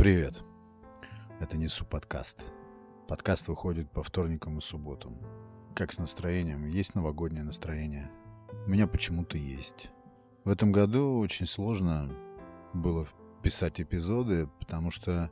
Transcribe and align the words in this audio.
Привет. 0.00 0.42
Это 1.40 1.58
Несу 1.58 1.84
подкаст. 1.84 2.50
Подкаст 3.06 3.48
выходит 3.48 3.90
по 3.90 4.02
вторникам 4.02 4.56
и 4.56 4.62
субботам. 4.62 5.18
Как 5.74 5.92
с 5.92 5.98
настроением? 5.98 6.64
Есть 6.64 6.94
новогоднее 6.94 7.44
настроение? 7.44 8.10
У 8.64 8.70
меня 8.70 8.86
почему-то 8.86 9.36
есть. 9.36 9.90
В 10.44 10.48
этом 10.48 10.72
году 10.72 11.18
очень 11.18 11.44
сложно 11.44 12.10
было 12.72 13.06
писать 13.42 13.78
эпизоды, 13.78 14.48
потому 14.58 14.90
что 14.90 15.30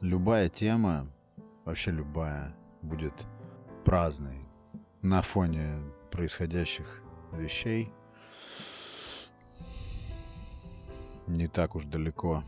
любая 0.00 0.48
тема, 0.48 1.08
вообще 1.64 1.90
любая, 1.90 2.54
будет 2.82 3.26
праздной 3.84 4.46
на 5.02 5.22
фоне 5.22 5.82
происходящих 6.12 7.02
вещей. 7.32 7.90
Не 11.26 11.48
так 11.48 11.74
уж 11.74 11.86
далеко. 11.86 12.44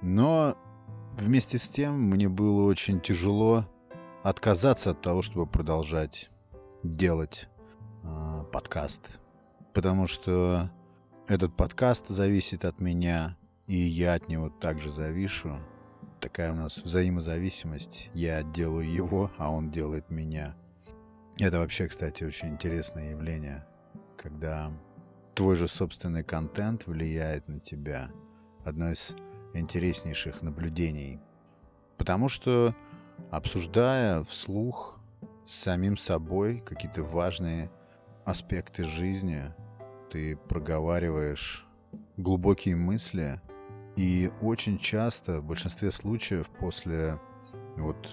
Но 0.00 0.56
Вместе 1.18 1.58
с 1.58 1.68
тем 1.68 2.00
мне 2.00 2.28
было 2.28 2.66
очень 2.66 3.00
тяжело 3.00 3.66
отказаться 4.22 4.90
от 4.90 5.02
того, 5.02 5.22
чтобы 5.22 5.46
продолжать 5.46 6.30
делать 6.82 7.48
э, 8.02 8.44
подкаст. 8.52 9.18
Потому 9.72 10.06
что 10.06 10.70
этот 11.28 11.56
подкаст 11.56 12.08
зависит 12.08 12.64
от 12.64 12.80
меня, 12.80 13.36
и 13.66 13.76
я 13.76 14.14
от 14.14 14.28
него 14.28 14.48
также 14.48 14.90
завишу. 14.90 15.58
Такая 16.20 16.52
у 16.52 16.56
нас 16.56 16.82
взаимозависимость. 16.82 18.10
Я 18.14 18.42
делаю 18.42 18.90
его, 18.90 19.30
а 19.38 19.50
он 19.50 19.70
делает 19.70 20.10
меня. 20.10 20.54
Это 21.38 21.58
вообще, 21.58 21.88
кстати, 21.88 22.24
очень 22.24 22.48
интересное 22.48 23.10
явление, 23.10 23.66
когда 24.16 24.72
твой 25.34 25.56
же 25.56 25.68
собственный 25.68 26.22
контент 26.22 26.86
влияет 26.86 27.48
на 27.48 27.60
тебя. 27.60 28.10
Одно 28.64 28.90
из 28.90 29.14
интереснейших 29.54 30.42
наблюдений. 30.42 31.20
Потому 31.96 32.28
что, 32.28 32.74
обсуждая 33.30 34.22
вслух 34.22 34.98
с 35.46 35.54
самим 35.54 35.96
собой 35.96 36.60
какие-то 36.60 37.02
важные 37.02 37.70
аспекты 38.24 38.84
жизни, 38.84 39.52
ты 40.10 40.36
проговариваешь 40.36 41.66
глубокие 42.16 42.76
мысли, 42.76 43.40
и 43.96 44.30
очень 44.40 44.78
часто, 44.78 45.40
в 45.40 45.44
большинстве 45.44 45.90
случаев, 45.90 46.48
после 46.58 47.20
вот 47.76 48.08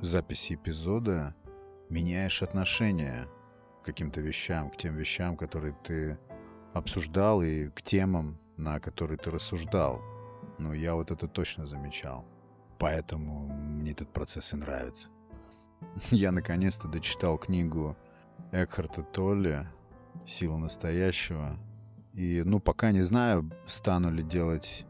записи 0.00 0.54
эпизода 0.54 1.34
меняешь 1.88 2.42
отношение 2.42 3.26
к 3.82 3.86
каким-то 3.86 4.20
вещам, 4.20 4.70
к 4.70 4.76
тем 4.76 4.96
вещам, 4.96 5.36
которые 5.36 5.76
ты 5.82 6.18
обсуждал, 6.72 7.42
и 7.42 7.68
к 7.68 7.82
темам, 7.82 8.38
на 8.56 8.80
которые 8.80 9.18
ты 9.18 9.30
рассуждал. 9.30 10.02
Ну, 10.58 10.72
я 10.72 10.94
вот 10.94 11.10
это 11.10 11.26
точно 11.28 11.66
замечал. 11.66 12.24
Поэтому 12.78 13.48
мне 13.48 13.92
этот 13.92 14.12
процесс 14.12 14.52
и 14.52 14.56
нравится. 14.56 15.08
Я 16.10 16.32
наконец-то 16.32 16.88
дочитал 16.88 17.38
книгу 17.38 17.96
Экхарта 18.52 19.02
Толли 19.02 19.66
«Сила 20.26 20.56
настоящего». 20.56 21.56
И, 22.12 22.42
ну, 22.44 22.60
пока 22.60 22.92
не 22.92 23.02
знаю, 23.02 23.50
стану 23.66 24.10
ли 24.10 24.22
делать 24.22 24.86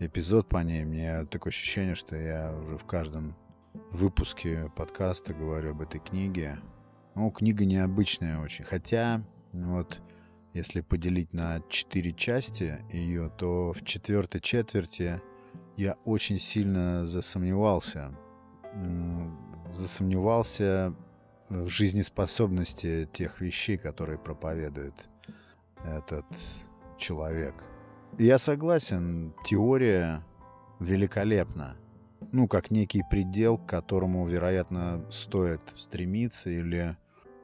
эпизод 0.00 0.48
по 0.48 0.58
ней. 0.58 0.84
Мне 0.84 1.24
такое 1.26 1.50
ощущение, 1.50 1.94
что 1.94 2.16
я 2.16 2.52
уже 2.52 2.76
в 2.76 2.84
каждом 2.84 3.36
выпуске 3.92 4.70
подкаста 4.76 5.34
говорю 5.34 5.72
об 5.72 5.82
этой 5.82 6.00
книге. 6.00 6.58
Ну, 7.14 7.30
книга 7.30 7.64
необычная 7.64 8.40
очень. 8.40 8.64
Хотя, 8.64 9.22
вот, 9.52 10.00
если 10.54 10.80
поделить 10.80 11.32
на 11.32 11.60
четыре 11.68 12.12
части 12.12 12.78
ее, 12.90 13.30
то 13.36 13.72
в 13.72 13.84
четвертой 13.84 14.40
четверти 14.40 15.20
я 15.76 15.96
очень 16.04 16.38
сильно 16.38 17.04
засомневался. 17.04 18.16
Засомневался 19.72 20.94
в 21.48 21.68
жизнеспособности 21.68 23.08
тех 23.12 23.40
вещей, 23.40 23.76
которые 23.76 24.16
проповедует 24.16 25.08
этот 25.84 26.24
человек. 26.98 27.54
Я 28.18 28.38
согласен, 28.38 29.34
теория 29.44 30.24
великолепна. 30.78 31.76
Ну, 32.30 32.46
как 32.46 32.70
некий 32.70 33.02
предел, 33.10 33.58
к 33.58 33.66
которому, 33.66 34.24
вероятно, 34.26 35.04
стоит 35.10 35.60
стремиться 35.76 36.48
или 36.48 36.96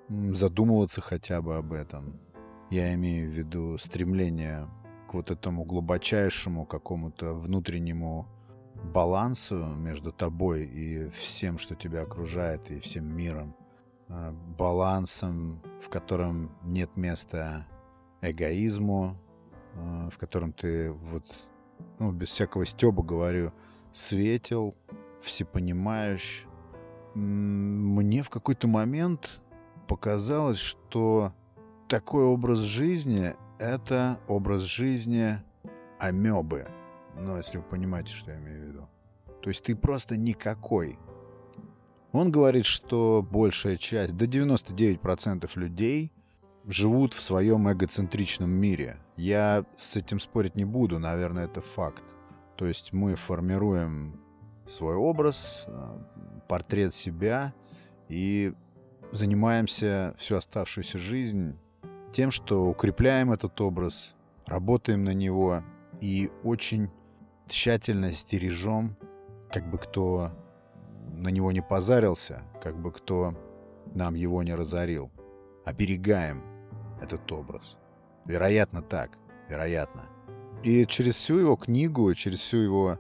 задумываться 0.09 1.01
хотя 1.01 1.43
бы 1.43 1.57
об 1.57 1.73
этом. 1.73 2.21
Я 2.71 2.95
имею 2.95 3.29
в 3.29 3.33
виду 3.33 3.79
стремление 3.79 4.69
к 5.09 5.15
вот 5.15 5.33
этому 5.33 5.65
глубочайшему 5.65 6.67
какому-то 6.67 7.35
внутреннему 7.35 8.29
балансу 8.95 9.57
между 9.57 10.13
тобой 10.13 10.67
и 10.67 11.09
всем, 11.09 11.59
что 11.59 11.75
тебя 11.75 12.03
окружает, 12.03 12.71
и 12.71 12.79
всем 12.79 13.17
миром. 13.17 13.57
А, 14.09 14.33
балансом, 14.57 15.61
в 15.81 15.89
котором 15.89 16.53
нет 16.63 16.97
места 16.97 17.67
эгоизму, 18.21 19.17
а, 19.75 20.09
в 20.09 20.17
котором 20.17 20.53
ты 20.53 20.93
вот, 20.93 21.25
ну, 21.99 22.13
без 22.13 22.29
всякого 22.29 22.67
стеба 22.67 23.03
говорю, 23.03 23.53
светил, 23.93 24.77
всепонимающий. 25.23 26.47
Мне 27.15 28.23
в 28.23 28.31
какой-то 28.31 28.69
момент 28.69 29.43
показалось, 29.89 30.59
что 30.59 31.33
такой 31.91 32.23
образ 32.23 32.61
жизни— 32.61 33.35
это 33.59 34.21
образ 34.29 34.63
жизни 34.63 35.43
амебы. 35.99 36.69
Ну, 37.19 37.37
если 37.37 37.59
вы 37.59 37.65
понимаете, 37.65 38.13
что 38.13 38.31
я 38.31 38.39
имею 38.39 38.61
в 38.61 38.69
виду. 38.69 38.89
То 39.43 39.51
есть 39.51 39.65
ты 39.65 39.75
просто 39.75 40.17
никакой. 40.17 41.01
Он 42.13 42.31
говорит, 42.31 42.65
что 42.65 43.27
большая 43.29 43.77
часть, 43.77 44.17
до 44.17 44.27
99% 44.27 45.51
людей 45.57 46.13
живут 46.65 47.13
в 47.13 47.21
своем 47.21 47.71
эгоцентричном 47.71 48.51
мире. 48.51 49.01
Я 49.17 49.65
с 49.77 49.97
этим 49.97 50.21
спорить 50.21 50.55
не 50.55 50.65
буду, 50.65 51.01
наверное, 51.01 51.47
это 51.47 51.61
факт. 51.61 52.05
То 52.57 52.67
есть 52.67 52.93
мы 52.93 53.17
формируем 53.17 54.21
свой 54.69 54.95
образ, 54.95 55.65
э, 55.67 55.99
портрет 56.47 56.95
себя 56.95 57.53
и 58.09 58.53
занимаемся 59.11 60.15
всю 60.19 60.37
оставшуюся 60.37 60.97
жизнь 60.97 61.59
тем, 62.13 62.31
что 62.31 62.67
укрепляем 62.67 63.33
этот 63.33 63.61
образ, 63.61 64.15
работаем 64.47 65.05
на 65.05 65.15
него 65.15 65.63
и 66.01 66.31
очень 66.43 66.91
тщательно 67.47 68.13
стережем, 68.13 68.97
как 69.51 69.69
бы 69.71 69.79
кто 69.79 70.31
на 71.13 71.29
него 71.29 71.53
не 71.53 71.63
позарился, 71.63 72.43
как 72.63 72.77
бы 72.77 72.93
кто 72.93 73.35
нам 73.95 74.15
его 74.15 74.43
не 74.43 74.55
разорил. 74.55 75.11
Оберегаем 75.65 76.43
этот 77.01 77.31
образ. 77.33 77.77
Вероятно 78.25 78.83
так, 78.83 79.19
вероятно. 79.49 80.07
И 80.63 80.87
через 80.87 81.17
всю 81.17 81.39
его 81.39 81.57
книгу, 81.57 82.13
через 82.15 82.41
всю 82.41 82.59
его 82.59 82.99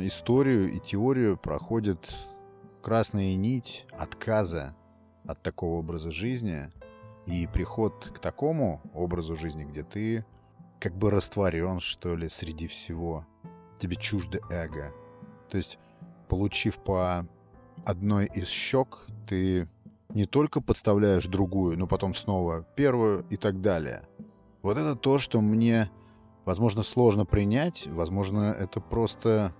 историю 0.00 0.70
и 0.72 0.78
теорию 0.80 1.36
проходит 1.36 2.14
красная 2.82 3.34
нить 3.36 3.86
отказа 3.92 4.74
от 5.24 5.42
такого 5.42 5.78
образа 5.78 6.10
жизни– 6.10 6.70
и 7.26 7.46
приход 7.46 8.10
к 8.14 8.18
такому 8.18 8.80
образу 8.94 9.36
жизни, 9.36 9.64
где 9.64 9.82
ты 9.82 10.24
как 10.80 10.96
бы 10.96 11.10
растворен, 11.10 11.78
что 11.80 12.16
ли, 12.16 12.28
среди 12.28 12.66
всего. 12.66 13.24
Тебе 13.78 13.96
чуждо 13.96 14.40
эго. 14.50 14.92
То 15.48 15.56
есть, 15.56 15.78
получив 16.28 16.78
по 16.78 17.26
одной 17.84 18.26
из 18.26 18.48
щек, 18.48 19.06
ты 19.28 19.68
не 20.08 20.24
только 20.24 20.60
подставляешь 20.60 21.26
другую, 21.26 21.78
но 21.78 21.86
потом 21.86 22.14
снова 22.14 22.66
первую 22.76 23.24
и 23.30 23.36
так 23.36 23.60
далее. 23.60 24.02
Вот 24.62 24.76
это 24.76 24.96
то, 24.96 25.18
что 25.18 25.40
мне, 25.40 25.90
возможно, 26.44 26.82
сложно 26.82 27.24
принять. 27.24 27.86
Возможно, 27.86 28.54
это 28.58 28.80
просто, 28.80 29.54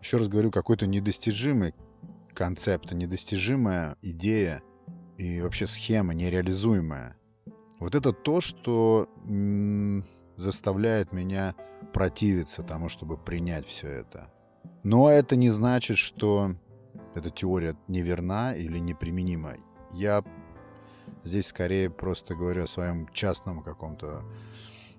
еще 0.00 0.16
раз 0.16 0.28
говорю, 0.28 0.50
какой-то 0.50 0.86
недостижимый 0.86 1.74
концепт, 2.34 2.92
недостижимая 2.92 3.96
идея— 4.02 4.62
и 5.18 5.40
вообще 5.40 5.66
схема 5.66 6.14
нереализуемая. 6.14 7.16
Вот 7.78 7.94
это 7.94 8.12
то, 8.12 8.40
что 8.40 9.08
заставляет 10.36 11.12
меня 11.12 11.54
противиться 11.92 12.62
тому, 12.62 12.88
чтобы 12.88 13.16
принять 13.16 13.66
все 13.66 13.88
это. 13.88 14.30
Но 14.82 15.10
это 15.10 15.36
не 15.36 15.50
значит, 15.50 15.98
что 15.98 16.56
эта 17.14 17.30
теория 17.30 17.76
неверна 17.88 18.54
или 18.54 18.78
неприменима. 18.78 19.54
Я 19.92 20.24
здесь 21.22 21.46
скорее 21.46 21.90
просто 21.90 22.34
говорю 22.34 22.64
о 22.64 22.68
своем 22.68 23.08
частном 23.12 23.62
каком-то 23.62 24.24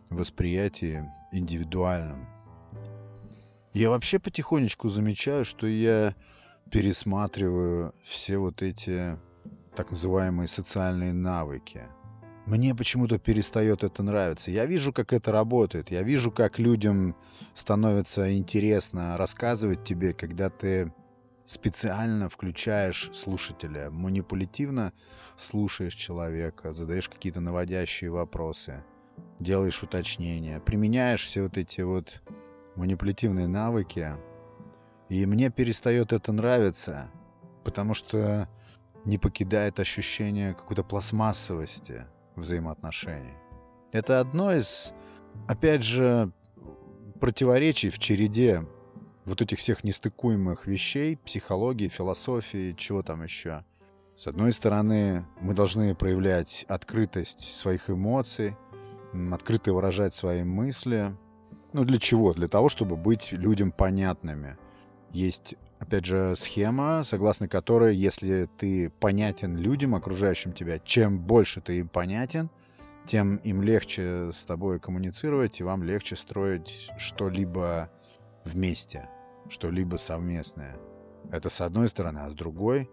восприятии, 0.10 1.04
индивидуальном. 1.32 2.28
Я 3.74 3.90
вообще 3.90 4.20
потихонечку 4.20 4.88
замечаю, 4.88 5.44
что 5.44 5.68
я 5.68 6.16
пересматриваю 6.72 7.94
все 8.04 8.38
вот 8.38 8.62
эти 8.62 9.20
так 9.76 9.92
называемые 9.92 10.48
социальные 10.48 11.14
навыки. 11.14 11.84
мне 12.46 12.76
почему-то 12.76 13.20
перестает 13.20 13.84
это 13.84 14.04
нравиться. 14.04 14.52
Я 14.52 14.66
вижу, 14.66 14.94
как 14.94 15.14
это 15.14 15.32
работает. 15.32 15.92
Я 15.92 16.04
вижу, 16.04 16.32
как 16.32 16.60
людям 16.60 17.16
становится 17.54 18.36
интересно 18.36 19.18
рассказывать 19.18 19.84
тебе, 19.84 20.14
когда 20.14 20.50
ты 20.50 20.94
специально 21.46 22.30
включаешь 22.30 23.12
слушателя, 23.14 23.90
манипулятивно 23.90 24.94
слушаешь 25.38 25.94
человека, 25.94 26.72
задаешь 26.72 27.10
какие-то 27.10 27.42
наводящие 27.42 28.12
вопросы, 28.12 28.84
делаешь 29.40 29.84
уточнения, 29.84 30.60
применяешь 30.60 31.24
все 31.24 31.44
вот 31.44 31.58
эти 31.58 31.82
вот 31.82 32.22
манипулятивные 32.76 33.48
навыки, 33.48 34.16
и 35.10 35.26
мне 35.26 35.50
перестает 35.52 36.14
это 36.14 36.32
нравиться, 36.32 37.12
потому 37.64 37.94
что 37.94 38.50
не 39.06 39.18
покидает 39.18 39.80
ощущение 39.80 40.54
какой-то 40.54 40.84
пластмассовости 40.84 42.06
взаимоотношений. 42.36 43.34
Это 43.92 44.20
одно 44.20 44.54
из, 44.54 44.94
опять 45.48 45.84
же, 45.84 46.32
противоречий 47.20 47.90
в 47.90 48.00
череде 48.00 48.66
вот 49.26 49.42
этих 49.42 49.60
всех 49.60 49.84
нестыкуемых 49.84 50.68
вещей, 50.68 51.18
психологии, 51.18 51.88
философии, 51.88 52.76
чего 52.78 53.02
там 53.02 53.24
еще. 53.24 53.64
С 54.16 54.28
одной 54.28 54.52
стороны, 54.52 55.26
мы 55.42 55.54
должны 55.54 55.94
проявлять 55.96 56.66
открытость 56.68 57.42
своих 57.42 57.90
эмоций, 57.90 58.56
открыто 59.32 59.74
выражать 59.74 60.14
свои 60.14 60.44
мысли. 60.44 61.16
Ну, 61.74 61.84
для 61.84 62.00
чего? 62.00 62.34
Для 62.34 62.48
того, 62.48 62.70
чтобы 62.70 62.96
быть 62.96 63.32
людям 63.32 63.72
понятными. 63.72 64.58
Есть, 65.12 65.56
опять 65.80 66.06
же, 66.06 66.36
схема, 66.36 67.04
согласно 67.04 67.48
которой, 67.48 67.96
если 67.96 68.50
ты 68.58 68.90
понятен 68.90 69.58
людям, 69.58 69.96
окружающим 69.96 70.54
тебя, 70.54 70.80
чем 70.80 71.20
больше 71.20 71.62
ты 71.62 71.80
им 71.80 71.88
понятен, 71.88 72.50
тем 73.06 73.38
им 73.38 73.62
легче 73.62 74.32
с 74.32 74.46
тобой 74.46 74.80
коммуницировать, 74.80 75.60
и 75.60 75.64
вам 75.64 75.84
легче 75.84 76.16
строить 76.16 76.90
что-либо 76.98 77.90
вместе, 78.44 79.10
что-либо 79.50 79.98
совместное. 79.98 80.78
Это 81.32 81.50
с 81.50 81.62
одной 81.62 81.90
стороны, 81.90 82.20
а 82.20 82.30
с 82.30 82.34
другой 82.34 82.90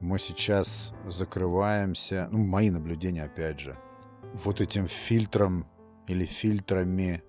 мы 0.00 0.18
сейчас 0.18 0.92
закрываемся, 1.06 2.28
ну, 2.30 2.38
мои 2.38 2.70
наблюдения 2.70 3.24
опять 3.24 3.60
же, 3.60 3.78
вот 4.32 4.60
этим 4.60 4.88
фильтром 4.88 5.66
или 6.08 6.24
фильтрами 6.24 7.22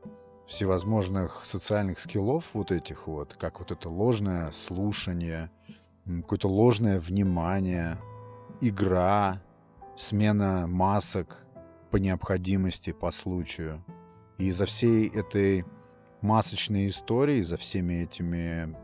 всевозможных 0.45 1.41
социальных 1.45 1.99
скиллов 1.99 2.45
вот 2.53 2.71
этих 2.71 3.07
вот, 3.07 3.35
как 3.35 3.59
вот 3.59 3.71
это 3.71 3.89
ложное 3.89 4.51
слушание, 4.51 5.49
какое-то 6.05 6.49
ложное 6.49 6.99
внимание, 6.99 7.97
игра, 8.61 9.41
смена 9.95 10.67
масок 10.67 11.37
по 11.91 11.97
необходимости, 11.97 12.91
по 12.91 13.11
случаю. 13.11 13.83
И 14.37 14.51
за 14.51 14.65
всей 14.65 15.07
этой 15.07 15.65
масочной 16.21 16.89
историей, 16.89 17.43
за 17.43 17.57
всеми 17.57 18.03
этими 18.03 18.75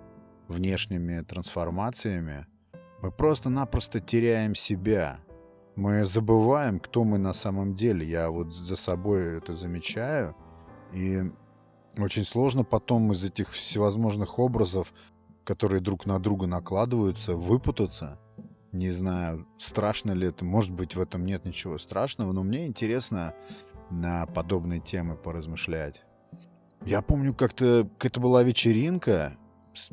внешними 0.47 1.21
трансформациями, 1.21 2.45
мы 3.01 3.11
просто-напросто 3.11 3.99
теряем 3.99 4.55
себя. 4.55 5.19
Мы 5.75 6.05
забываем, 6.05 6.79
кто 6.79 7.03
мы 7.03 7.17
на 7.17 7.33
самом 7.33 7.75
деле. 7.75 8.05
Я 8.05 8.29
вот 8.29 8.53
за 8.53 8.75
собой 8.75 9.37
это 9.37 9.53
замечаю. 9.53 10.35
И 10.93 11.31
очень 12.03 12.25
сложно 12.25 12.63
потом 12.63 13.11
из 13.11 13.23
этих 13.23 13.51
всевозможных 13.51 14.39
образов, 14.39 14.93
которые 15.43 15.81
друг 15.81 16.05
на 16.05 16.19
друга 16.19 16.47
накладываются, 16.47 17.35
выпутаться. 17.35 18.19
Не 18.71 18.91
знаю, 18.91 19.47
страшно 19.57 20.11
ли 20.11 20.27
это. 20.27 20.45
Может 20.45 20.71
быть, 20.71 20.95
в 20.95 21.01
этом 21.01 21.25
нет 21.25 21.45
ничего 21.45 21.77
страшного, 21.77 22.31
но 22.31 22.43
мне 22.43 22.67
интересно 22.67 23.33
на 23.89 24.25
подобные 24.27 24.79
темы 24.79 25.15
поразмышлять. 25.15 26.03
Я 26.85 27.01
помню, 27.01 27.33
как-то 27.33 27.89
это 27.99 28.19
была 28.19 28.43
вечеринка, 28.43 29.37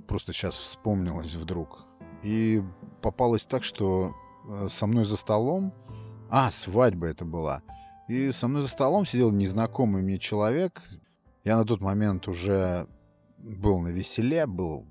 просто 0.06 0.32
сейчас 0.32 0.54
вспомнилось 0.54 1.34
вдруг. 1.34 1.84
И 2.22 2.62
попалось 3.02 3.46
так, 3.46 3.64
что 3.64 4.14
э, 4.48 4.68
со 4.70 4.86
мной 4.86 5.04
за 5.04 5.16
столом... 5.16 5.72
А, 6.28 6.50
свадьба 6.50 7.06
это 7.06 7.24
была. 7.24 7.62
И 8.08 8.30
со 8.30 8.48
мной 8.48 8.62
за 8.62 8.68
столом 8.68 9.06
сидел 9.06 9.30
незнакомый 9.30 10.02
мне 10.02 10.18
человек, 10.18 10.82
я 11.46 11.56
на 11.56 11.64
тот 11.64 11.80
момент 11.80 12.26
уже 12.26 12.88
был 13.38 13.78
на 13.78 13.88
веселе, 13.88 14.46
был 14.46 14.84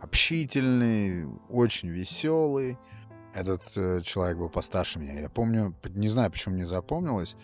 общительный, 0.00 1.26
очень 1.50 1.90
веселый. 1.90 2.78
Этот 3.34 3.76
э, 3.76 4.00
человек 4.00 4.38
был 4.38 4.48
постарше 4.48 4.98
меня. 4.98 5.20
Я 5.20 5.28
помню, 5.28 5.76
не 5.90 6.08
знаю, 6.08 6.30
почему 6.30 6.54
мне 6.54 6.64
запомнилось, 6.64 7.36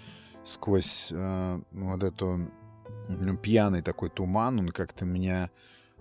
сквозь 0.46 1.12
э, 1.12 1.60
вот 1.72 2.02
эту 2.02 2.50
ну, 3.10 3.36
пьяный 3.36 3.82
такой 3.82 4.08
туман, 4.08 4.60
он 4.60 4.70
как-то 4.70 5.04
меня 5.04 5.50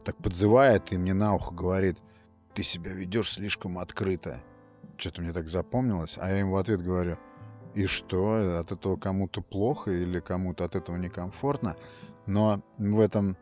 так 0.06 0.16
подзывает 0.16 0.94
и 0.94 0.98
мне 0.98 1.14
на 1.14 1.36
ухо 1.36 1.54
говорит, 1.54 1.98
ты 2.54 2.64
себя 2.64 2.92
ведешь 2.92 3.34
слишком 3.34 3.78
открыто. 3.78 4.42
Что-то 4.96 5.22
мне 5.22 5.34
так 5.34 5.50
запомнилось, 5.50 6.18
а 6.18 6.30
я 6.30 6.38
ему 6.38 6.54
в 6.54 6.58
ответ 6.58 6.82
говорю, 6.82 7.18
и 7.76 7.88
что, 7.88 8.58
от 8.58 8.72
этого 8.72 8.96
кому-то 8.96 9.42
плохо 9.42 9.92
или 9.92 10.22
кому-то 10.22 10.64
от 10.64 10.78
этого 10.78 10.96
некомфортно? 10.96 11.76
Но 12.26 12.62
в 12.78 13.00
этом 13.00 13.38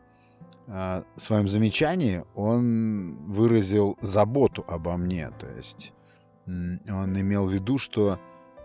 э, 0.66 1.02
своем 1.16 1.48
замечании 1.48 2.24
он 2.34 3.16
выразил 3.26 3.96
заботу 4.00 4.64
обо 4.68 4.96
мне. 4.96 5.30
То 5.38 5.48
есть 5.48 5.92
он 6.46 7.18
имел 7.18 7.46
в 7.46 7.52
виду, 7.52 7.78
что 7.78 8.18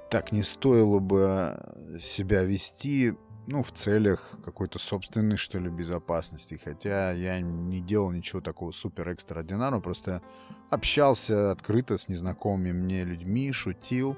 так 0.10 0.32
не 0.32 0.44
стоило 0.44 1.00
бы 1.00 1.98
себя 2.00 2.44
вести 2.44 3.16
ну, 3.48 3.64
в 3.64 3.72
целях 3.72 4.32
какой-то 4.46 4.78
собственной, 4.78 5.38
что 5.38 5.58
ли, 5.60 5.70
безопасности. 5.70 6.60
Хотя 6.64 7.12
я 7.12 7.40
не 7.42 7.80
делал 7.80 8.12
ничего 8.12 8.42
такого 8.42 8.72
супер 8.72 9.10
экстраординарного, 9.10 9.82
просто 9.82 10.22
общался 10.70 11.52
открыто 11.52 11.98
с 11.98 12.08
незнакомыми 12.08 12.72
мне 12.72 13.04
людьми, 13.04 13.52
шутил, 13.52 14.16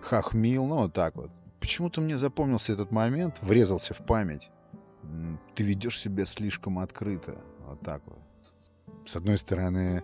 хахмил, 0.00 0.66
ну, 0.66 0.76
вот 0.82 0.92
так 0.92 1.16
вот. 1.16 1.30
Почему-то 1.60 2.00
мне 2.00 2.16
запомнился 2.16 2.72
этот 2.72 2.92
момент, 2.92 3.38
врезался 3.42 3.94
в 3.94 3.98
память 3.98 4.50
ты 5.54 5.62
ведешь 5.64 5.98
себя 5.98 6.26
слишком 6.26 6.78
открыто. 6.78 7.38
Вот 7.66 7.80
так 7.80 8.02
вот. 8.06 8.18
С 9.06 9.16
одной 9.16 9.38
стороны, 9.38 10.02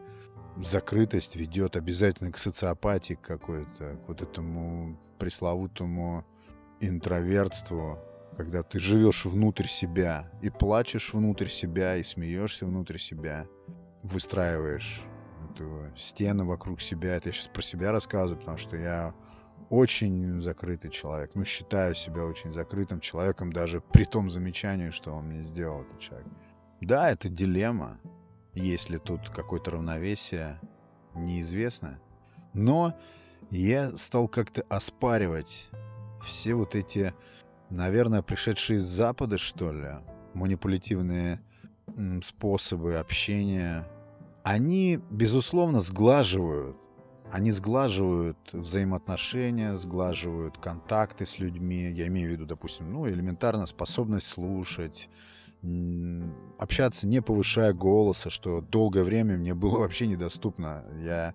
закрытость 0.57 1.37
ведет 1.37 1.77
обязательно 1.77 2.33
к 2.33 2.39
социопатии 2.39 3.15
какой-то, 3.15 3.97
к 3.97 4.09
вот 4.09 4.23
этому 4.23 4.99
пресловутому 5.19 6.25
интровертству, 6.81 7.99
когда 8.37 8.63
ты 8.63 8.79
живешь 8.79 9.25
внутрь 9.25 9.67
себя 9.67 10.31
и 10.43 10.51
плачешь 10.51 11.15
внутрь 11.15 11.49
себя, 11.49 11.97
и 11.97 12.03
смеешься 12.03 12.67
внутрь 12.67 12.99
себя, 12.99 13.47
выстраиваешь 14.03 15.03
эту 15.51 15.93
стену 15.97 16.47
вокруг 16.47 16.81
себя. 16.81 17.15
Это 17.15 17.29
я 17.29 17.33
сейчас 17.33 17.49
про 17.49 17.63
себя 17.63 17.93
рассказываю, 17.93 18.39
потому 18.39 18.59
что 18.59 18.77
я 18.77 19.15
очень 19.75 20.41
закрытый 20.41 20.91
человек. 20.91 21.33
Ну, 21.35 21.45
считаю 21.45 21.95
себя 21.95 22.25
очень 22.25 22.53
закрытым 22.53 23.01
человеком, 23.01 23.53
даже 23.53 23.81
при 23.81 24.05
том 24.05 24.31
замечании, 24.31 24.91
что 24.91 25.13
он 25.13 25.27
мне 25.27 25.43
сделал, 25.43 25.83
этот 25.83 25.99
человек. 25.99 26.29
Да, 26.81 27.11
это 27.11 27.29
дилемма. 27.29 27.99
Есть 28.53 28.89
ли 28.89 28.99
тут 28.99 29.31
какое-то 29.31 29.73
равновесие, 29.73 30.61
неизвестно. 31.15 31.99
Но 32.53 32.95
я 33.51 33.97
стал 33.97 34.29
как-то 34.29 34.63
оспаривать 34.69 35.71
все 36.23 36.55
вот 36.55 36.77
эти, 36.77 37.13
наверное, 37.69 38.23
пришедшие 38.23 38.79
с 38.79 38.85
Запада, 38.85 39.39
что 39.39 39.73
ли, 39.73 39.95
манипулятивные 40.35 41.41
способы 42.23 42.95
общения. 42.95 43.89
Они, 44.45 45.01
безусловно, 45.11 45.81
сглаживают 45.81 46.77
они 47.35 47.51
сглаживают 47.51 48.39
взаимоотношения, 48.53 49.77
сглаживают 49.77 50.57
контакты 50.57 51.27
с 51.27 51.41
людьми. 51.41 51.91
Я 51.91 52.07
имею 52.07 52.29
в 52.29 52.33
виду, 52.33 52.47
допустим, 52.47 52.93
ну, 52.93 53.09
элементарно 53.09 53.67
способность 53.67 54.29
слушать, 54.29 55.11
общаться, 56.59 57.09
не 57.09 57.21
повышая 57.21 57.73
голоса, 57.73 58.31
что 58.31 58.61
долгое 58.61 59.03
время 59.03 59.37
мне 59.37 59.53
было 59.53 59.81
вообще 59.81 60.07
недоступно. 60.07 60.85
Я, 61.01 61.35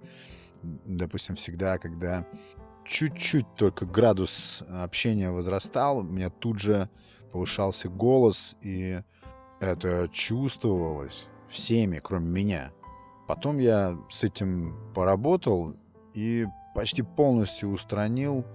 допустим, 0.63 1.36
всегда, 1.36 1.77
когда 1.77 2.25
чуть-чуть 2.86 3.53
только 3.58 3.86
градус 3.86 4.63
общения 4.70 5.32
возрастал, 5.32 5.98
у 5.98 6.03
меня 6.03 6.29
тут 6.29 6.60
же 6.60 6.89
повышался 7.34 7.89
голос, 7.89 8.56
и 8.62 9.01
это 9.60 10.08
чувствовалось 10.13 11.27
всеми, 11.50 12.00
кроме 12.01 12.29
меня. 12.29 12.72
Потом 13.27 13.60
я 13.60 13.96
с 14.10 14.24
этим 14.24 14.75
поработал, 14.96 15.75
и 16.13 16.46
почти 16.75 17.01
полностью 17.01 17.70
устранил 17.70 18.46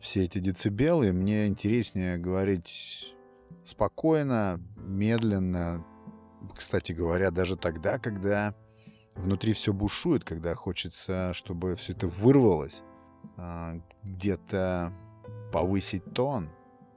все 0.00 0.24
эти 0.24 0.38
децибелы. 0.38 1.12
Мне 1.12 1.46
интереснее 1.46 2.18
говорить 2.18 3.14
спокойно, 3.64 4.60
медленно. 4.76 5.84
Кстати 6.56 6.92
говоря, 6.92 7.30
даже 7.30 7.56
тогда, 7.56 7.98
когда 7.98 8.54
внутри 9.14 9.52
все 9.52 9.72
бушует, 9.72 10.24
когда 10.24 10.54
хочется, 10.54 11.32
чтобы 11.34 11.74
все 11.74 11.92
это 11.92 12.06
вырвалось, 12.06 12.82
а, 13.36 13.80
где-то 14.02 14.92
повысить 15.52 16.04
тон. 16.14 16.50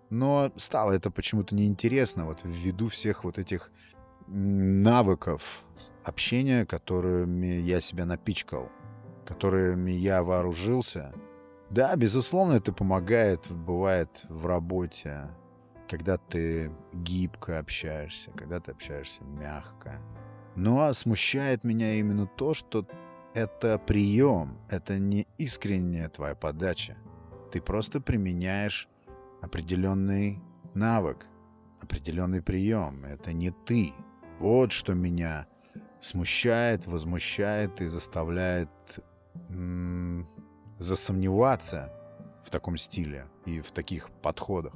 Но 0.10 0.52
стало 0.58 0.92
это 0.92 1.10
почему-то 1.10 1.56
неинтересно, 1.56 2.26
вот 2.26 2.42
ввиду 2.44 2.90
всех 2.90 3.24
вот 3.24 3.40
этих 3.40 3.72
навыков 4.28 5.64
общения, 6.04 6.66
которыми 6.66 7.60
я 7.62 7.82
себя 7.82 8.06
напичкал, 8.06 8.70
которыми 9.32 9.92
я 9.92 10.24
вооружился. 10.24 11.14
Да, 11.70 11.96
безусловно, 11.96 12.54
это 12.54 12.74
помогает, 12.74 13.50
бывает 13.50 14.26
в 14.28 14.46
работе, 14.46 15.30
когда 15.88 16.18
ты 16.18 16.70
гибко 16.94 17.60
общаешься, 17.60 18.32
когда 18.32 18.60
ты 18.60 18.72
общаешься 18.72 19.24
мягко. 19.24 20.02
Но 20.56 20.92
смущает 20.94 21.64
меня 21.64 21.94
именно 21.96 22.28
то, 22.28 22.54
что 22.54 22.86
это 23.34 23.78
прием, 23.78 24.58
это 24.70 25.00
не 25.00 25.26
искренняя 25.38 26.10
твоя 26.10 26.36
подача. 26.36 26.98
Ты 27.54 27.62
просто 27.62 28.02
применяешь 28.02 28.90
определенный 29.42 30.42
навык, 30.74 31.26
определенный 31.82 32.42
прием. 32.42 33.06
Это 33.06 33.32
не 33.32 33.52
ты. 33.52 33.94
Вот 34.40 34.74
что 34.74 34.94
меня 34.94 35.48
смущает, 36.02 36.86
возмущает 36.86 37.80
и 37.80 37.88
заставляет 37.88 38.70
засомневаться 40.80 41.92
в 42.44 42.50
таком 42.50 42.78
стиле 42.78 43.28
и 43.46 43.62
в 43.62 43.72
таких 43.72 44.10
подходах. 44.22 44.74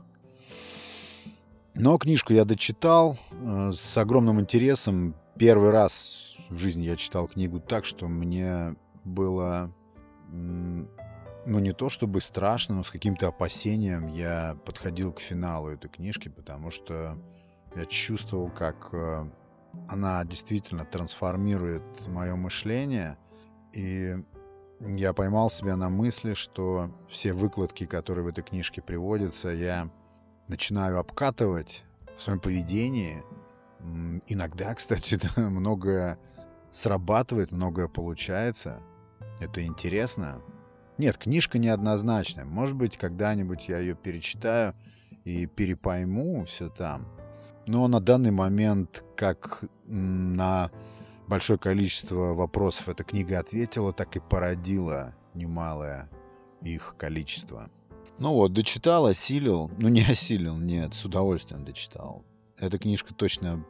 Но 1.73 1.97
книжку 1.97 2.31
я 2.31 2.45
дочитал 2.45 3.17
э, 3.31 3.71
с 3.73 3.97
огромным 3.97 4.39
интересом. 4.39 5.13
Первый 5.37 5.71
раз 5.71 6.37
в 6.49 6.55
жизни 6.55 6.83
я 6.83 6.95
читал 6.95 7.27
книгу 7.27 7.59
так, 7.59 7.83
что 7.83 8.07
мне 8.07 8.75
было, 9.03 9.73
ну 10.31 10.87
не 11.45 11.73
то 11.73 11.89
чтобы 11.89 12.21
страшно, 12.21 12.75
но 12.75 12.83
с 12.83 12.91
каким-то 12.91 13.27
опасением 13.27 14.07
я 14.07 14.57
подходил 14.65 15.11
к 15.11 15.19
финалу 15.19 15.67
этой 15.69 15.89
книжки, 15.89 16.29
потому 16.29 16.71
что 16.71 17.17
я 17.75 17.85
чувствовал, 17.85 18.49
как 18.49 18.89
э, 18.93 19.29
она 19.89 20.23
действительно 20.23 20.85
трансформирует 20.85 22.07
мое 22.07 22.35
мышление. 22.35 23.17
И 23.73 24.15
я 24.79 25.13
поймал 25.13 25.49
себя 25.49 25.75
на 25.75 25.89
мысли, 25.89 26.33
что 26.33 26.91
все 27.07 27.33
выкладки, 27.33 27.85
которые 27.85 28.25
в 28.25 28.27
этой 28.27 28.43
книжке 28.43 28.81
приводятся, 28.81 29.49
я 29.49 29.89
начинаю 30.47 30.99
обкатывать 30.99 31.85
в 32.15 32.21
своем 32.21 32.39
поведении. 32.39 33.23
Иногда, 34.27 34.73
кстати, 34.75 35.19
да, 35.21 35.49
многое 35.49 36.19
срабатывает, 36.71 37.51
многое 37.51 37.87
получается. 37.87 38.81
Это 39.39 39.63
интересно. 39.63 40.41
Нет, 40.97 41.17
книжка 41.17 41.57
неоднозначная. 41.57 42.45
Может 42.45 42.75
быть, 42.75 42.97
когда-нибудь 42.97 43.67
я 43.67 43.79
ее 43.79 43.95
перечитаю 43.95 44.73
и 45.23 45.45
перепойму 45.45 46.45
все 46.45 46.69
там. 46.69 47.07
Но 47.67 47.87
на 47.87 47.99
данный 47.99 48.31
момент, 48.31 49.03
как 49.15 49.63
на 49.85 50.69
большое 51.27 51.59
количество 51.59 52.33
вопросов 52.33 52.89
эта 52.89 53.03
книга 53.03 53.39
ответила, 53.39 53.93
так 53.93 54.15
и 54.15 54.19
породила 54.19 55.15
немалое 55.33 56.09
их 56.61 56.95
количество. 56.97 57.69
Ну 58.17 58.33
вот, 58.33 58.53
дочитал, 58.53 59.07
осилил. 59.07 59.69
Ну, 59.77 59.89
не 59.89 60.01
осилил, 60.01 60.57
нет, 60.57 60.93
с 60.93 61.03
удовольствием 61.05 61.65
дочитал. 61.65 62.23
Эта 62.57 62.77
книжка 62.77 63.13
точно 63.13 63.65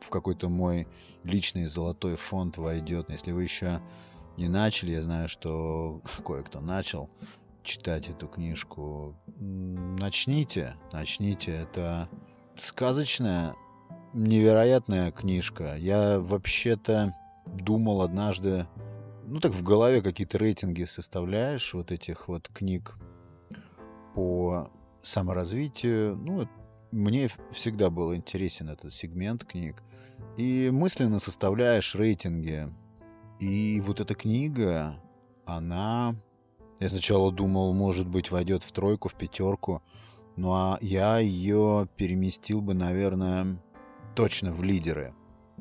в 0.00 0.10
какой-то 0.10 0.48
мой 0.48 0.88
личный 1.22 1.66
золотой 1.66 2.16
фонд 2.16 2.56
войдет. 2.56 3.08
Если 3.10 3.30
вы 3.30 3.44
еще 3.44 3.80
не 4.36 4.48
начали, 4.48 4.92
я 4.92 5.02
знаю, 5.02 5.28
что 5.28 6.02
кое-кто 6.26 6.60
начал 6.60 7.08
читать 7.62 8.08
эту 8.08 8.26
книжку. 8.26 9.14
Начните, 9.38 10.76
начните. 10.92 11.52
Это 11.52 12.08
сказочная, 12.58 13.54
невероятная 14.12 15.12
книжка. 15.12 15.76
Я 15.76 16.20
вообще-то 16.20 17.14
думал 17.46 18.02
однажды, 18.02 18.66
ну 19.26 19.40
так 19.40 19.52
в 19.52 19.62
голове 19.62 20.02
какие-то 20.02 20.38
рейтинги 20.38 20.84
составляешь 20.84 21.74
вот 21.74 21.92
этих 21.92 22.28
вот 22.28 22.48
книг 22.48 22.96
по 24.14 24.70
саморазвитию. 25.02 26.16
Ну, 26.16 26.48
мне 26.90 27.28
всегда 27.52 27.90
был 27.90 28.14
интересен 28.14 28.68
этот 28.68 28.92
сегмент 28.92 29.44
книг. 29.44 29.82
И 30.36 30.70
мысленно 30.72 31.18
составляешь 31.18 31.94
рейтинги. 31.94 32.68
И 33.40 33.82
вот 33.84 34.00
эта 34.00 34.14
книга, 34.14 35.00
она... 35.44 36.16
Я 36.78 36.90
сначала 36.90 37.32
думал, 37.32 37.72
может 37.72 38.06
быть, 38.06 38.30
войдет 38.30 38.62
в 38.62 38.70
тройку, 38.72 39.08
в 39.08 39.14
пятерку. 39.14 39.82
Ну 40.36 40.52
а 40.52 40.78
я 40.82 41.18
ее 41.18 41.88
переместил 41.96 42.60
бы, 42.60 42.74
наверное, 42.74 43.58
точно 44.16 44.50
в 44.50 44.64
лидеры. 44.64 45.14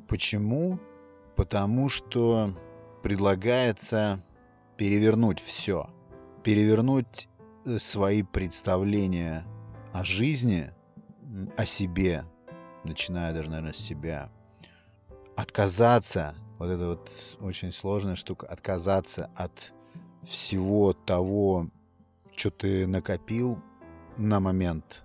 Почему? 0.08 0.80
Потому 1.36 1.90
что 1.90 2.58
предлагается 3.04 4.24
перевернуть 4.78 5.42
все. 5.42 5.90
Перевернуть 6.42 7.28
э, 7.66 7.78
свои 7.78 8.24
представления 8.24 9.46
о 9.92 10.04
жизни, 10.04 10.72
о 11.58 11.66
себе, 11.66 12.26
начиная 12.86 13.34
даже, 13.34 13.50
наверное, 13.50 13.74
с 13.74 13.78
себя. 13.78 14.32
Отказаться, 15.36 16.34
вот 16.58 16.70
это 16.70 16.88
вот 16.88 17.38
очень 17.42 17.74
сложная 17.74 18.16
штука, 18.16 18.48
отказаться 18.48 19.30
от 19.36 19.74
всего 20.24 20.94
того, 20.94 21.70
что 22.36 22.52
ты 22.52 22.88
накопил, 22.88 23.60
на 24.18 24.40
момент 24.40 25.04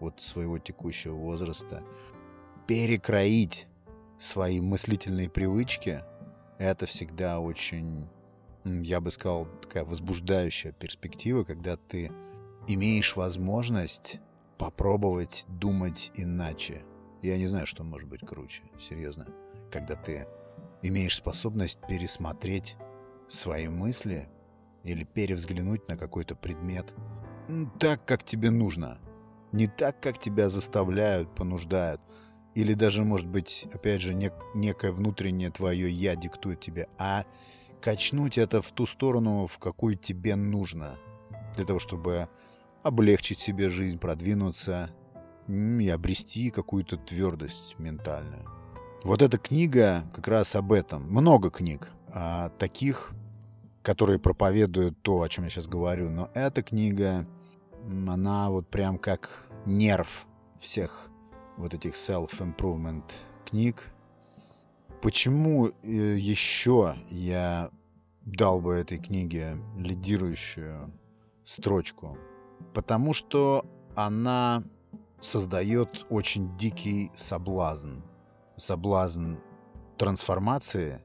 вот 0.00 0.20
своего 0.20 0.58
текущего 0.58 1.14
возраста 1.14 1.84
перекроить 2.68 3.66
свои 4.20 4.60
мыслительные 4.60 5.28
привычки, 5.28 6.04
это 6.58 6.86
всегда 6.86 7.40
очень, 7.40 8.06
я 8.64 9.00
бы 9.00 9.10
сказал, 9.10 9.46
такая 9.60 9.84
возбуждающая 9.84 10.70
перспектива, 10.70 11.42
когда 11.42 11.76
ты 11.76 12.12
имеешь 12.68 13.16
возможность 13.16 14.20
попробовать 14.56 15.44
думать 15.48 16.12
иначе. 16.14 16.84
Я 17.22 17.38
не 17.38 17.48
знаю, 17.48 17.66
что 17.66 17.82
может 17.82 18.08
быть 18.08 18.20
круче, 18.20 18.62
серьезно. 18.78 19.26
Когда 19.72 19.96
ты 19.96 20.28
имеешь 20.82 21.16
способность 21.16 21.80
пересмотреть 21.88 22.76
свои 23.26 23.66
мысли 23.66 24.28
или 24.84 25.02
перевзглянуть 25.02 25.88
на 25.88 25.96
какой-то 25.96 26.36
предмет– 26.36 26.94
так, 27.80 28.04
как 28.04 28.24
тебе 28.24 28.50
нужно. 28.50 28.98
Не 29.52 29.66
так, 29.66 30.00
как 30.00 30.18
тебя 30.18 30.50
заставляют, 30.50 31.34
понуждают. 31.34 32.00
Или 32.58 32.74
даже, 32.74 33.04
может 33.04 33.28
быть, 33.28 33.68
опять 33.72 34.00
же, 34.00 34.14
нек- 34.14 34.32
некое 34.52 34.90
внутреннее 34.90 35.48
твое 35.48 35.88
«я» 35.88 36.16
диктует 36.16 36.60
тебе, 36.60 36.88
а 36.98 37.24
качнуть 37.80 38.36
это 38.36 38.62
в 38.62 38.72
ту 38.72 38.84
сторону, 38.84 39.46
в 39.46 39.60
какую 39.60 39.94
тебе 39.94 40.34
нужно. 40.34 40.98
Для 41.54 41.64
того, 41.64 41.78
чтобы 41.78 42.28
облегчить 42.82 43.38
себе 43.38 43.68
жизнь, 43.68 44.00
продвинуться 44.00 44.90
и 45.46 45.88
обрести 45.88 46.50
какую-то 46.50 46.96
твердость 46.96 47.76
ментальную. 47.78 48.44
Вот 49.04 49.22
эта 49.22 49.38
книга 49.38 50.10
как 50.12 50.26
раз 50.26 50.56
об 50.56 50.72
этом. 50.72 51.04
Много 51.08 51.52
книг 51.52 51.86
а, 52.08 52.48
таких, 52.58 53.12
которые 53.82 54.18
проповедуют 54.18 55.00
то, 55.02 55.22
о 55.22 55.28
чем 55.28 55.44
я 55.44 55.50
сейчас 55.50 55.68
говорю. 55.68 56.10
Но 56.10 56.28
эта 56.34 56.64
книга 56.64 57.24
она 57.86 58.50
вот 58.50 58.66
прям 58.68 58.98
как 58.98 59.46
нерв 59.64 60.26
всех 60.58 61.07
вот 61.58 61.74
этих 61.74 61.94
self-improvement 61.94 63.04
книг. 63.44 63.90
Почему 65.02 65.68
э, 65.68 65.72
еще 66.16 66.96
я 67.10 67.70
дал 68.24 68.60
бы 68.60 68.74
этой 68.74 68.98
книге 68.98 69.58
лидирующую 69.76 70.92
строчку? 71.44 72.16
Потому 72.74 73.12
что 73.12 73.66
она 73.94 74.62
создает 75.20 76.06
очень 76.10 76.56
дикий 76.56 77.10
соблазн. 77.16 78.00
Соблазн 78.56 79.34
трансформации, 79.96 81.02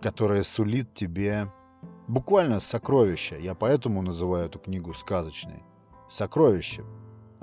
которая 0.00 0.42
сулит 0.42 0.94
тебе 0.94 1.50
буквально 2.08 2.60
сокровища. 2.60 3.36
Я 3.36 3.54
поэтому 3.54 4.02
называю 4.02 4.46
эту 4.46 4.58
книгу 4.58 4.92
сказочной 4.94 5.62
сокровище. 6.10 6.84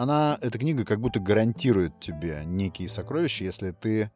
Она, 0.02 0.40
эта 0.42 0.58
книга 0.58 0.84
как 0.84 1.00
будто 1.00 1.20
гарантирует 1.20 2.00
тебе 2.00 2.42
некие 2.44 2.90
сокровища, 2.90 3.44
если 3.44 3.70
ты 3.70 4.10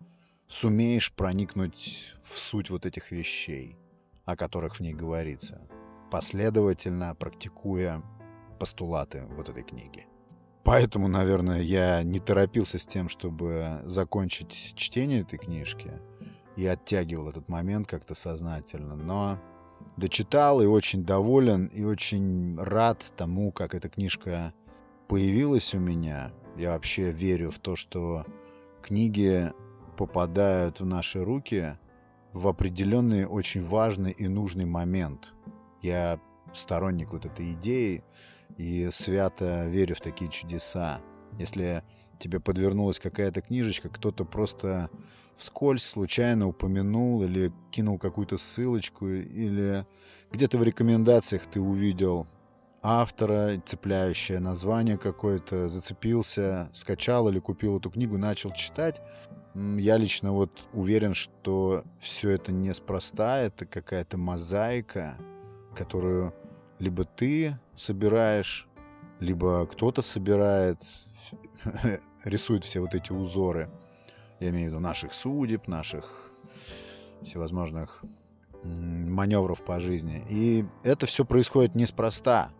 сумеешь 0.47 1.13
проникнуть 1.13 2.15
в 2.23 2.39
суть 2.39 2.71
вот 2.71 2.87
этих 2.87 3.11
вещей, 3.11 3.77
о 4.25 4.35
которых 4.35 4.77
в 4.77 4.79
ней 4.79 4.95
говорится, 4.95 5.61
последовательно 6.09 7.13
практикуя 7.13 8.01
постулаты 8.57 9.27
вот 9.35 9.49
этой 9.49 9.61
книги. 9.61 10.07
Поэтому, 10.63 11.07
наверное, 11.07 11.61
я 11.61 12.01
не 12.01 12.19
торопился 12.19 12.79
с 12.79 12.87
тем, 12.87 13.07
чтобы 13.07 13.81
закончить 13.83 14.73
чтение 14.75 15.21
этой 15.21 15.37
книжки 15.37 15.91
и 16.55 16.65
оттягивал 16.65 17.29
этот 17.29 17.47
момент 17.47 17.87
как-то 17.87 18.15
сознательно. 18.15 18.95
Но 18.95 19.39
дочитал 19.97 20.63
и 20.63 20.65
очень 20.65 21.05
доволен, 21.05 21.67
и 21.67 21.83
очень 21.83 22.57
рад 22.57 23.05
тому, 23.15 23.51
как 23.51 23.75
эта 23.75 23.87
книжка 23.87 24.51
появилась 25.07 25.73
у 25.73 25.79
меня. 25.79 26.31
Я 26.57 26.71
вообще 26.71 27.11
верю 27.11 27.51
в 27.51 27.59
то, 27.59 27.75
что 27.75 28.25
книги 28.81 29.51
попадают 29.97 30.79
в 30.79 30.85
наши 30.85 31.23
руки 31.23 31.77
в 32.33 32.47
определенный 32.47 33.25
очень 33.25 33.63
важный 33.63 34.11
и 34.11 34.27
нужный 34.27 34.65
момент. 34.65 35.33
Я 35.81 36.19
сторонник 36.53 37.11
вот 37.11 37.25
этой 37.25 37.53
идеи 37.53 38.03
и 38.57 38.89
свято 38.91 39.67
верю 39.67 39.95
в 39.95 40.01
такие 40.01 40.29
чудеса. 40.29 41.01
Если 41.37 41.83
тебе 42.19 42.39
подвернулась 42.39 42.99
какая-то 42.99 43.41
книжечка, 43.41 43.89
кто-то 43.89 44.25
просто 44.25 44.89
вскользь 45.35 45.83
случайно 45.83 46.47
упомянул 46.47 47.23
или 47.23 47.51
кинул 47.71 47.99
какую-то 47.99 48.37
ссылочку, 48.37 49.07
или 49.07 49.85
где-то 50.31 50.57
в 50.57 50.63
рекомендациях 50.63 51.43
ты 51.45 51.59
увидел 51.59 52.27
автора, 52.85 53.59
цепляющее 53.65 54.39
название 54.39 54.97
какое-то, 54.97 55.69
зацепился, 55.69 56.69
скачал 56.71 57.27
или 57.29 57.39
купил 57.39 57.79
эту 57.79 57.89
книгу, 57.89 58.17
начал 58.19 58.51
читать. 58.51 59.01
Я 59.55 59.97
лично 59.97 60.33
вот 60.33 60.51
уверен, 60.71 61.15
что 61.15 61.83
все 61.99 62.29
это 62.29 62.51
неспроста, 62.51 63.39
это 63.39 63.65
какая-то 63.65 64.17
мозаика, 64.17 65.17
которую 65.75 66.31
либо 66.77 67.05
ты 67.05 67.57
собираешь, 67.75 68.67
либо 69.19 69.65
кто-то 69.65 70.03
собирает, 70.03 70.77
рисует 72.23 72.65
все 72.65 72.81
вот 72.81 72.93
эти 72.93 73.11
узоры. 73.11 73.71
Я 74.39 74.49
имею 74.49 74.65
в 74.65 74.73
виду 74.73 74.79
наших 74.79 75.15
судеб, 75.15 75.67
наших 75.67 76.31
всевозможных 77.23 78.03
маневров 78.63 79.63
по 79.63 79.79
жизни. 79.79 80.23
И 80.29 80.65
это 80.83 81.07
все 81.07 81.25
происходит 81.25 81.73
неспроста. 81.73 82.51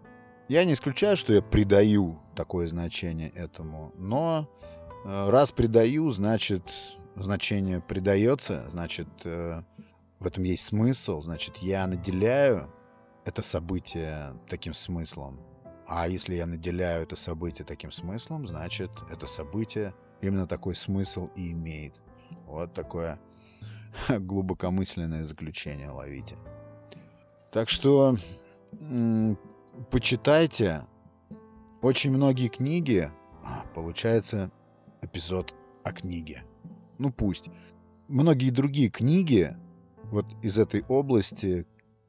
Я 0.48 0.64
не 0.64 0.74
исключаю, 0.74 1.18
что 1.18 1.34
я 1.34 1.42
придаю 1.42 2.20
такое 2.36 2.68
значение 2.68 3.30
этому, 3.30 3.92
но 3.98 4.48
э, 5.04 5.30
раз 5.30 5.52
придаю, 5.52 6.12
значит 6.12 6.62
значение 7.16 7.82
придается, 7.82 8.70
значит 8.70 9.08
э, 9.24 9.64
в 10.20 10.28
этом 10.28 10.44
есть 10.44 10.66
смысл, 10.66 11.20
значит 11.22 11.58
я 11.58 11.88
наделяю 11.88 12.72
это 13.26 13.42
событие 13.42 14.36
таким 14.48 14.76
смыслом. 14.76 15.40
А 15.88 16.08
если 16.08 16.36
я 16.36 16.46
наделяю 16.46 17.02
это 17.02 17.16
событие 17.16 17.66
таким 17.66 17.92
смыслом, 17.92 18.48
значит 18.48 18.92
это 19.10 19.26
событие 19.26 19.96
именно 20.22 20.46
такой 20.46 20.76
смысл 20.76 21.28
и 21.36 21.52
имеет. 21.54 22.02
Вот 22.46 22.72
такое 22.76 23.20
глубокомысленное 24.10 25.24
заключение 25.24 25.90
ловите. 25.90 26.36
Так 27.52 27.70
что 27.70 28.18
почитайте. 29.92 30.86
Очень 31.82 32.12
многие 32.12 32.48
книги, 32.48 33.12
а, 33.44 33.66
получается 33.74 34.52
эпизод 35.02 35.54
о 35.84 35.92
книге. 35.92 36.44
Ну 36.98 37.12
пусть. 37.12 37.50
Многие 38.08 38.50
другие 38.50 38.90
книги 38.90 39.56
вот 40.04 40.26
из 40.44 40.58
этой 40.58 40.84
области 40.88 41.66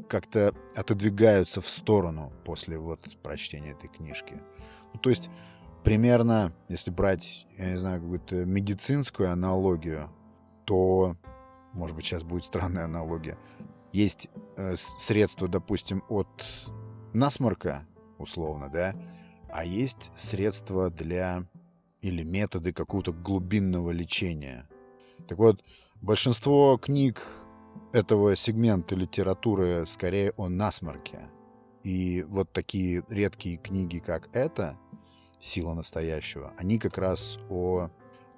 как-то 0.08 0.54
отодвигаются 0.74 1.60
в 1.60 1.68
сторону 1.68 2.32
после 2.44 2.78
вот 2.78 3.16
прочтения 3.22 3.72
этой 3.72 3.88
книжки. 3.88 4.34
Ну, 4.92 5.00
то 5.00 5.10
есть 5.10 5.30
примерно, 5.82 6.52
если 6.68 6.90
брать, 6.90 7.46
я 7.58 7.70
не 7.70 7.76
знаю, 7.76 8.00
какую-то 8.00 8.44
медицинскую 8.44 9.30
аналогию, 9.30 10.10
то, 10.64 11.16
может 11.72 11.96
быть, 11.96 12.04
сейчас 12.04 12.24
будет 12.24 12.44
странная 12.44 12.84
аналогия, 12.84 13.38
есть 13.92 14.28
э, 14.56 14.74
средства, 14.76 15.48
допустим, 15.48 16.02
от 16.08 16.44
насморка, 17.12 17.86
условно, 18.18 18.68
да, 18.68 18.94
а 19.48 19.64
есть 19.64 20.12
средства 20.16 20.90
для 20.90 21.46
или 22.02 22.22
методы 22.22 22.72
какого-то 22.72 23.12
глубинного 23.12 23.90
лечения. 23.90 24.68
Так 25.28 25.38
вот, 25.38 25.64
большинство 26.00 26.78
книг 26.78 27.22
этого 27.92 28.36
сегмента 28.36 28.94
литературы 28.94 29.84
скорее 29.86 30.32
о 30.36 30.48
насморке. 30.48 31.30
И 31.82 32.24
вот 32.28 32.52
такие 32.52 33.04
редкие 33.08 33.56
книги, 33.58 33.98
как 33.98 34.28
эта, 34.32 34.78
«Сила 35.40 35.74
настоящего», 35.74 36.52
они 36.58 36.78
как 36.78 36.98
раз 36.98 37.38
о 37.48 37.90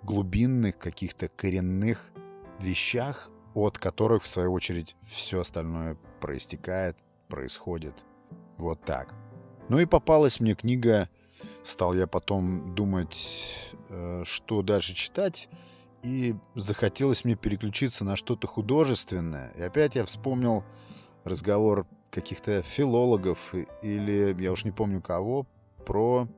глубинных 0.02 0.78
каких-то 0.78 1.28
коренных 1.28 2.10
вещах, 2.60 3.30
от 3.54 3.78
которых, 3.78 4.24
в 4.24 4.28
свою 4.28 4.52
очередь, 4.52 4.96
все 5.02 5.40
остальное 5.40 5.96
проистекает, 6.20 6.96
происходит. 7.28 8.04
Вот 8.58 8.80
так. 8.84 9.14
Ну 9.68 9.78
и 9.78 9.86
попалась 9.86 10.40
мне 10.40 10.54
книга, 10.54 11.08
стал 11.62 11.94
я 11.94 12.06
потом 12.06 12.74
думать, 12.74 13.74
э, 13.88 14.22
что 14.24 14.62
дальше 14.62 14.94
читать, 14.94 15.48
и 16.02 16.34
захотелось 16.54 17.24
мне 17.24 17.34
переключиться 17.34 18.04
на 18.04 18.16
что-то 18.16 18.46
художественное. 18.46 19.50
И 19.56 19.62
опять 19.62 19.94
я 19.94 20.04
вспомнил 20.04 20.64
разговор 21.24 21.86
каких-то 22.10 22.62
филологов 22.62 23.54
или, 23.82 24.34
я 24.40 24.52
уж 24.52 24.64
не 24.64 24.70
помню 24.70 25.02
кого, 25.02 25.46
про 25.84 26.28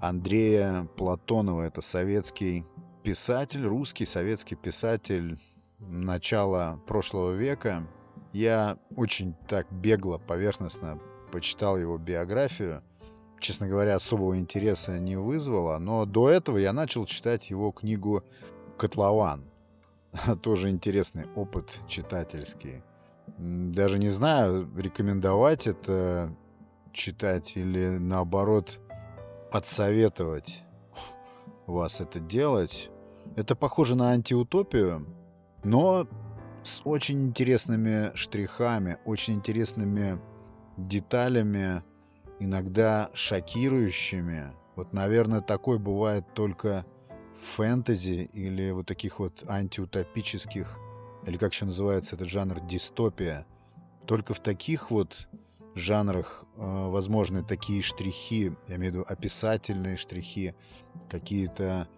Андрея 0.00 0.88
Платонова. 0.96 1.62
Это 1.62 1.82
советский 1.82 2.64
писатель, 3.02 3.64
русский 3.64 4.06
советский 4.06 4.54
писатель 4.54 5.38
начала 5.78 6.80
прошлого 6.86 7.32
века. 7.32 7.86
Я 8.36 8.76
очень 8.94 9.34
так 9.48 9.66
бегло, 9.72 10.18
поверхностно 10.18 11.00
почитал 11.32 11.78
его 11.78 11.96
биографию. 11.96 12.82
Честно 13.40 13.66
говоря, 13.66 13.94
особого 13.94 14.38
интереса 14.38 14.98
не 14.98 15.16
вызвало, 15.16 15.78
но 15.78 16.04
до 16.04 16.28
этого 16.28 16.58
я 16.58 16.74
начал 16.74 17.06
читать 17.06 17.48
его 17.48 17.70
книгу 17.72 18.24
«Котлован». 18.76 19.46
Тоже 20.42 20.68
интересный 20.68 21.24
опыт 21.34 21.80
читательский. 21.88 22.82
Даже 23.38 23.98
не 23.98 24.10
знаю, 24.10 24.70
рекомендовать 24.76 25.66
это 25.66 26.30
читать 26.92 27.56
или 27.56 27.96
наоборот 27.96 28.80
отсоветовать 29.50 30.62
вас 31.66 32.02
это 32.02 32.20
делать. 32.20 32.90
Это 33.34 33.56
похоже 33.56 33.94
на 33.94 34.10
антиутопию, 34.10 35.06
но 35.64 36.06
с 36.66 36.82
очень 36.84 37.24
интересными 37.26 38.14
штрихами, 38.14 38.98
очень 39.04 39.34
интересными 39.34 40.20
деталями, 40.76 41.82
иногда 42.40 43.10
шокирующими. 43.14 44.52
Вот, 44.74 44.92
наверное, 44.92 45.40
такой 45.40 45.78
бывает 45.78 46.24
только 46.34 46.84
в 47.34 47.56
фэнтези 47.56 48.28
или 48.32 48.70
вот 48.70 48.86
таких 48.86 49.18
вот 49.18 49.44
антиутопических, 49.48 50.78
или 51.26 51.36
как 51.36 51.52
еще 51.52 51.64
называется 51.66 52.16
этот 52.16 52.28
жанр, 52.28 52.60
дистопия. 52.60 53.46
Только 54.06 54.34
в 54.34 54.40
таких 54.40 54.90
вот 54.90 55.28
жанрах 55.74 56.44
э, 56.56 56.60
возможны 56.60 57.42
такие 57.42 57.82
штрихи, 57.82 58.52
я 58.68 58.76
имею 58.76 58.92
в 58.92 58.94
виду 58.96 59.06
описательные 59.08 59.96
штрихи, 59.96 60.54
какие-то 61.08 61.88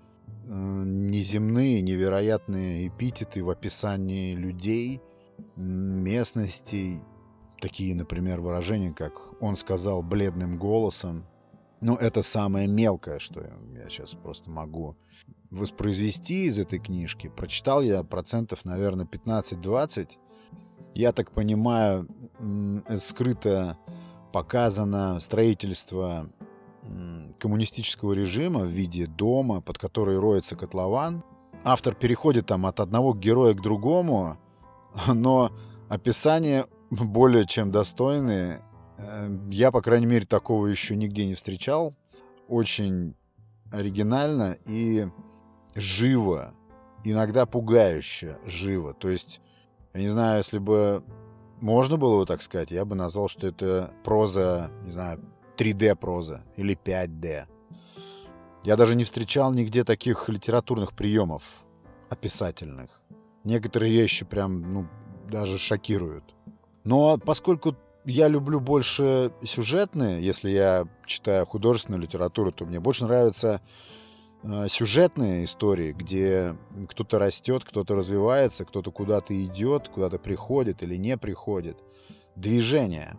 неземные, 0.48 1.82
невероятные 1.82 2.88
эпитеты 2.88 3.44
в 3.44 3.50
описании 3.50 4.34
людей, 4.34 5.00
местностей, 5.56 7.00
такие, 7.61 7.94
например, 7.94 8.40
выражения, 8.40 8.92
как 8.92 9.12
«он 9.42 9.56
сказал 9.56 10.02
бледным 10.02 10.58
голосом». 10.58 11.26
Ну, 11.80 11.94
это 11.94 12.22
самое 12.22 12.66
мелкое, 12.66 13.18
что 13.18 13.40
я 13.40 13.88
сейчас 13.88 14.14
просто 14.14 14.50
могу 14.50 14.96
воспроизвести 15.50 16.46
из 16.46 16.58
этой 16.58 16.78
книжки. 16.78 17.28
Прочитал 17.28 17.82
я 17.82 18.02
процентов, 18.02 18.64
наверное, 18.64 19.06
15-20. 19.06 20.11
Я 20.94 21.12
так 21.12 21.30
понимаю, 21.30 22.08
скрыто 22.98 23.78
показано 24.32 25.20
строительство 25.20 26.30
коммунистического 27.38 28.12
режима 28.12 28.61
в 28.61 28.69
виде 28.69 29.07
дома, 29.07 29.61
под 29.61 29.79
который 29.79 30.19
роется 30.19 30.57
котлован. 30.57 31.23
Автор 31.64 31.95
переходит 31.95 32.47
там 32.47 32.67
от 32.67 32.81
одного 32.81 33.14
героя 33.14 33.55
к 33.55 33.62
другому, 33.62 34.38
но 35.07 35.53
описание 35.88 36.67
более 36.91 37.47
чем 37.47 37.71
достойные. 37.71 38.61
Э, 38.97 39.29
я, 39.51 39.71
по 39.71 39.83
крайней 39.83 40.07
мере, 40.07 40.27
такого 40.27 40.67
еще 40.67 40.97
нигде 40.97 41.27
не 41.27 41.35
встречал. 41.35 41.95
Очень 42.49 43.14
оригинально 43.71 44.57
и 44.64 45.09
живо, 45.75 46.55
иногда 47.05 47.47
пугающе 47.47 48.38
живо. 48.47 48.95
То 48.95 49.09
есть, 49.09 49.41
я 49.95 50.01
не 50.01 50.09
знаю, 50.09 50.38
если 50.38 50.59
бы 50.59 51.05
можно 51.61 51.97
было 51.97 52.21
бы 52.21 52.27
так 52.27 52.43
сказать, 52.43 52.71
я 52.71 52.85
бы 52.85 52.95
назвал, 52.95 53.29
что 53.29 53.47
это 53.47 53.93
проза, 54.05 54.71
не 54.85 54.93
знаю, 54.93 55.21
3D-проза 55.59 56.42
или 56.57 56.77
5D. 56.77 57.47
Я 58.64 58.77
даже 58.77 58.97
не 58.97 59.05
встречал 59.05 59.53
нигде 59.53 59.85
таких 59.85 60.29
литературных 60.29 60.94
приемов 60.94 61.42
описательных. 62.11 62.90
Некоторые 63.44 63.92
вещи 63.92 64.25
прям, 64.25 64.73
ну, 64.73 64.88
даже 65.29 65.59
шокируют. 65.59 66.25
Но 66.85 67.18
поскольку 67.18 67.77
я 68.05 68.29
люблю 68.29 68.59
больше 68.61 69.33
сюжетные. 69.44 70.23
Если 70.23 70.51
я 70.51 70.87
читаю 71.05 71.44
художественную 71.47 72.01
литературу, 72.03 72.53
то 72.53 72.64
мне 72.64 72.81
больше 72.81 73.05
нравятся 73.05 73.61
э, 74.42 74.66
сюжетные 74.68 75.44
истории, 75.44 75.92
где 75.92 76.57
кто-то 76.88 77.18
растет, 77.18 77.64
кто-то 77.64 77.94
развивается, 77.94 78.64
кто-то 78.64 78.90
куда-то 78.90 79.35
идет, 79.44 79.88
куда-то 79.88 80.18
приходит 80.18 80.83
или 80.83 80.97
не 80.97 81.18
приходит. 81.18 81.79
Движение. 82.35 83.18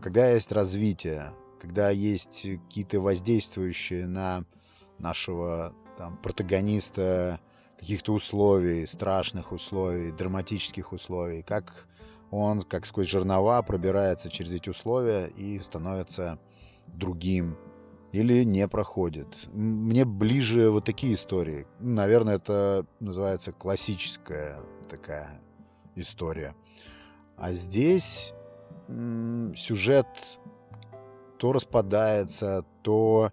Когда 0.00 0.30
есть 0.30 0.52
развитие, 0.52 1.32
когда 1.64 1.88
есть 1.88 2.46
какие-то 2.68 3.00
воздействующие 3.00 4.06
на 4.06 4.44
нашего 4.98 5.72
там, 5.96 6.18
протагониста 6.18 7.40
каких-то 7.78 8.12
условий, 8.12 8.86
страшных 8.86 9.50
условий, 9.50 10.12
драматических 10.12 10.92
условий, 10.92 11.42
как 11.42 11.88
он, 12.30 12.60
как 12.60 12.84
сквозь 12.84 13.08
жернова, 13.08 13.62
пробирается 13.62 14.28
через 14.28 14.52
эти 14.52 14.68
условия 14.68 15.28
и 15.28 15.58
становится 15.60 16.38
другим 16.86 17.56
или 18.12 18.44
не 18.44 18.68
проходит. 18.68 19.48
Мне 19.54 20.04
ближе 20.04 20.68
вот 20.68 20.84
такие 20.84 21.14
истории. 21.14 21.66
Наверное, 21.80 22.36
это 22.36 22.84
называется 23.00 23.52
классическая 23.52 24.60
такая 24.90 25.40
история. 25.96 26.54
А 27.38 27.52
здесь 27.52 28.34
сюжет 29.56 30.06
то 31.38 31.52
распадается, 31.52 32.64
то 32.82 33.30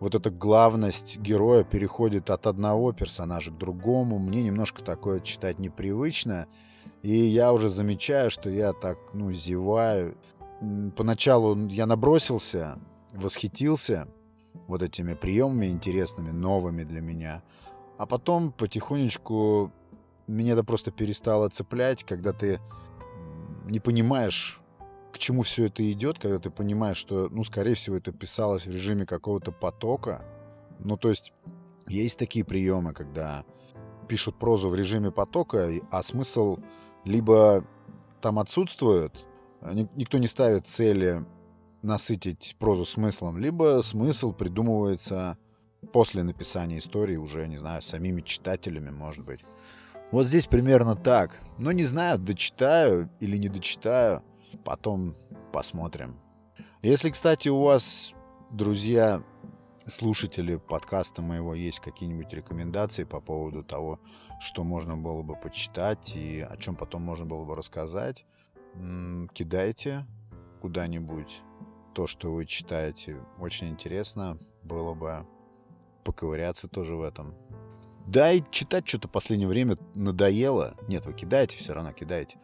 вот 0.00 0.14
эта 0.14 0.30
главность 0.30 1.18
героя 1.18 1.64
переходит 1.64 2.30
от 2.30 2.46
одного 2.46 2.92
персонажа 2.92 3.50
к 3.50 3.58
другому. 3.58 4.18
Мне 4.18 4.42
немножко 4.42 4.82
такое 4.82 5.20
читать 5.20 5.58
непривычно. 5.58 6.46
И 7.02 7.12
я 7.16 7.52
уже 7.52 7.68
замечаю, 7.68 8.30
что 8.30 8.50
я 8.50 8.72
так, 8.72 8.98
ну, 9.14 9.32
зеваю. 9.32 10.16
Поначалу 10.96 11.68
я 11.68 11.86
набросился, 11.86 12.78
восхитился 13.12 14.08
вот 14.66 14.82
этими 14.82 15.14
приемами 15.14 15.66
интересными, 15.66 16.30
новыми 16.30 16.84
для 16.84 17.00
меня. 17.00 17.42
А 17.98 18.06
потом 18.06 18.52
потихонечку 18.52 19.72
меня 20.26 20.54
это 20.54 20.64
просто 20.64 20.90
перестало 20.90 21.48
цеплять, 21.48 22.04
когда 22.04 22.32
ты 22.32 22.60
не 23.66 23.80
понимаешь, 23.80 24.60
к 25.16 25.18
чему 25.18 25.42
все 25.42 25.64
это 25.64 25.90
идет, 25.90 26.18
когда 26.18 26.38
ты 26.38 26.50
понимаешь, 26.50 26.98
что, 26.98 27.28
ну, 27.30 27.42
скорее 27.42 27.74
всего, 27.74 27.96
это 27.96 28.12
писалось 28.12 28.66
в 28.66 28.70
режиме 28.70 29.06
какого-то 29.06 29.50
потока. 29.50 30.22
Ну, 30.78 30.98
то 30.98 31.08
есть 31.08 31.32
есть 31.88 32.18
такие 32.18 32.44
приемы, 32.44 32.92
когда 32.92 33.46
пишут 34.08 34.38
прозу 34.38 34.68
в 34.68 34.74
режиме 34.74 35.10
потока, 35.10 35.70
а 35.90 36.02
смысл 36.02 36.58
либо 37.04 37.64
там 38.20 38.38
отсутствует, 38.38 39.24
а 39.62 39.72
никто 39.72 40.18
не 40.18 40.26
ставит 40.26 40.66
цели 40.66 41.24
насытить 41.80 42.54
прозу 42.58 42.84
смыслом, 42.84 43.38
либо 43.38 43.80
смысл 43.82 44.34
придумывается 44.34 45.38
после 45.94 46.24
написания 46.24 46.76
истории 46.76 47.16
уже, 47.16 47.48
не 47.48 47.56
знаю, 47.56 47.80
самими 47.80 48.20
читателями, 48.20 48.90
может 48.90 49.24
быть. 49.24 49.40
Вот 50.12 50.26
здесь 50.26 50.46
примерно 50.46 50.94
так. 50.94 51.40
Но 51.56 51.72
не 51.72 51.84
знаю, 51.84 52.18
дочитаю 52.18 53.08
или 53.18 53.38
не 53.38 53.48
дочитаю 53.48 54.22
потом 54.64 55.16
посмотрим. 55.52 56.18
Если, 56.82 57.10
кстати, 57.10 57.48
у 57.48 57.60
вас, 57.62 58.12
друзья, 58.50 59.22
слушатели 59.86 60.56
подкаста 60.56 61.22
моего, 61.22 61.54
есть 61.54 61.80
какие-нибудь 61.80 62.32
рекомендации 62.32 63.04
по 63.04 63.20
поводу 63.20 63.62
того, 63.62 64.00
что 64.40 64.64
можно 64.64 64.96
было 64.96 65.22
бы 65.22 65.36
почитать 65.36 66.14
и 66.14 66.40
о 66.40 66.56
чем 66.56 66.76
потом 66.76 67.02
можно 67.02 67.24
было 67.24 67.44
бы 67.44 67.54
рассказать, 67.54 68.26
кидайте 69.32 70.06
куда-нибудь 70.60 71.40
то, 71.94 72.06
что 72.06 72.32
вы 72.32 72.44
читаете. 72.44 73.16
Очень 73.38 73.68
интересно 73.68 74.38
было 74.62 74.92
бы 74.94 75.26
поковыряться 76.04 76.68
тоже 76.68 76.94
в 76.94 77.02
этом. 77.02 77.34
Да, 78.06 78.30
и 78.32 78.42
читать 78.50 78.86
что-то 78.86 79.08
в 79.08 79.10
последнее 79.10 79.48
время 79.48 79.78
надоело. 79.94 80.76
Нет, 80.86 81.06
вы 81.06 81.14
кидаете, 81.14 81.56
все 81.56 81.72
равно 81.72 81.92
кидаете. 81.92 82.38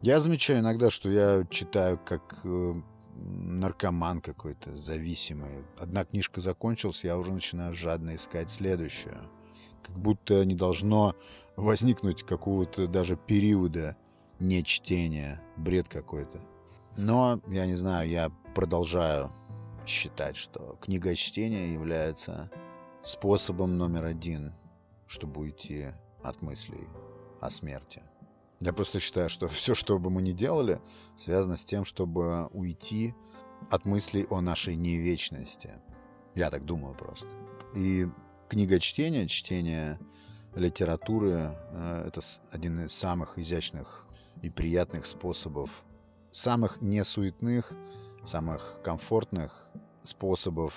Я 0.00 0.20
замечаю 0.20 0.60
иногда, 0.60 0.90
что 0.90 1.10
я 1.10 1.44
читаю 1.50 1.98
как 1.98 2.40
э, 2.44 2.74
наркоман 3.14 4.20
какой-то, 4.20 4.76
зависимый. 4.76 5.64
Одна 5.76 6.04
книжка 6.04 6.40
закончилась, 6.40 7.02
я 7.02 7.18
уже 7.18 7.32
начинаю 7.32 7.72
жадно 7.72 8.14
искать 8.14 8.48
следующую. 8.48 9.18
Как 9.82 9.98
будто 9.98 10.44
не 10.44 10.54
должно 10.54 11.16
возникнуть 11.56 12.22
какого-то 12.22 12.86
даже 12.86 13.16
периода 13.16 13.96
нечтения, 14.38 15.42
бред 15.56 15.88
какой-то. 15.88 16.40
Но, 16.96 17.40
я 17.48 17.66
не 17.66 17.74
знаю, 17.74 18.08
я 18.08 18.30
продолжаю 18.54 19.32
считать, 19.84 20.36
что 20.36 20.78
книга 20.80 21.16
чтения 21.16 21.72
является 21.72 22.50
способом 23.02 23.76
номер 23.76 24.04
один, 24.04 24.52
чтобы 25.08 25.40
уйти 25.40 25.86
от 26.22 26.40
мыслей 26.40 26.86
о 27.40 27.50
смерти. 27.50 28.02
Я 28.60 28.72
просто 28.72 29.00
считаю, 29.00 29.28
что 29.28 29.48
все, 29.48 29.74
что 29.74 29.98
бы 29.98 30.10
мы 30.10 30.22
ни 30.22 30.32
делали, 30.32 30.80
связано 31.16 31.56
с 31.56 31.64
тем, 31.64 31.84
чтобы 31.84 32.46
уйти 32.48 33.14
от 33.70 33.84
мыслей 33.84 34.26
о 34.30 34.40
нашей 34.40 34.76
невечности. 34.76 35.72
Я 36.34 36.50
так 36.50 36.64
думаю 36.64 36.94
просто. 36.94 37.28
И 37.74 38.06
книга 38.48 38.78
чтения, 38.78 39.26
чтение 39.26 39.98
литературы 40.54 41.56
э,— 41.72 42.04
это 42.08 42.20
один 42.50 42.86
из 42.86 42.92
самых 42.92 43.38
изящных 43.38 44.06
и 44.42 44.48
приятных 44.50 45.06
способов, 45.06 45.84
самых 46.30 46.80
несуетных, 46.80 47.72
самых 48.24 48.78
комфортных 48.84 49.68
способов 50.02 50.74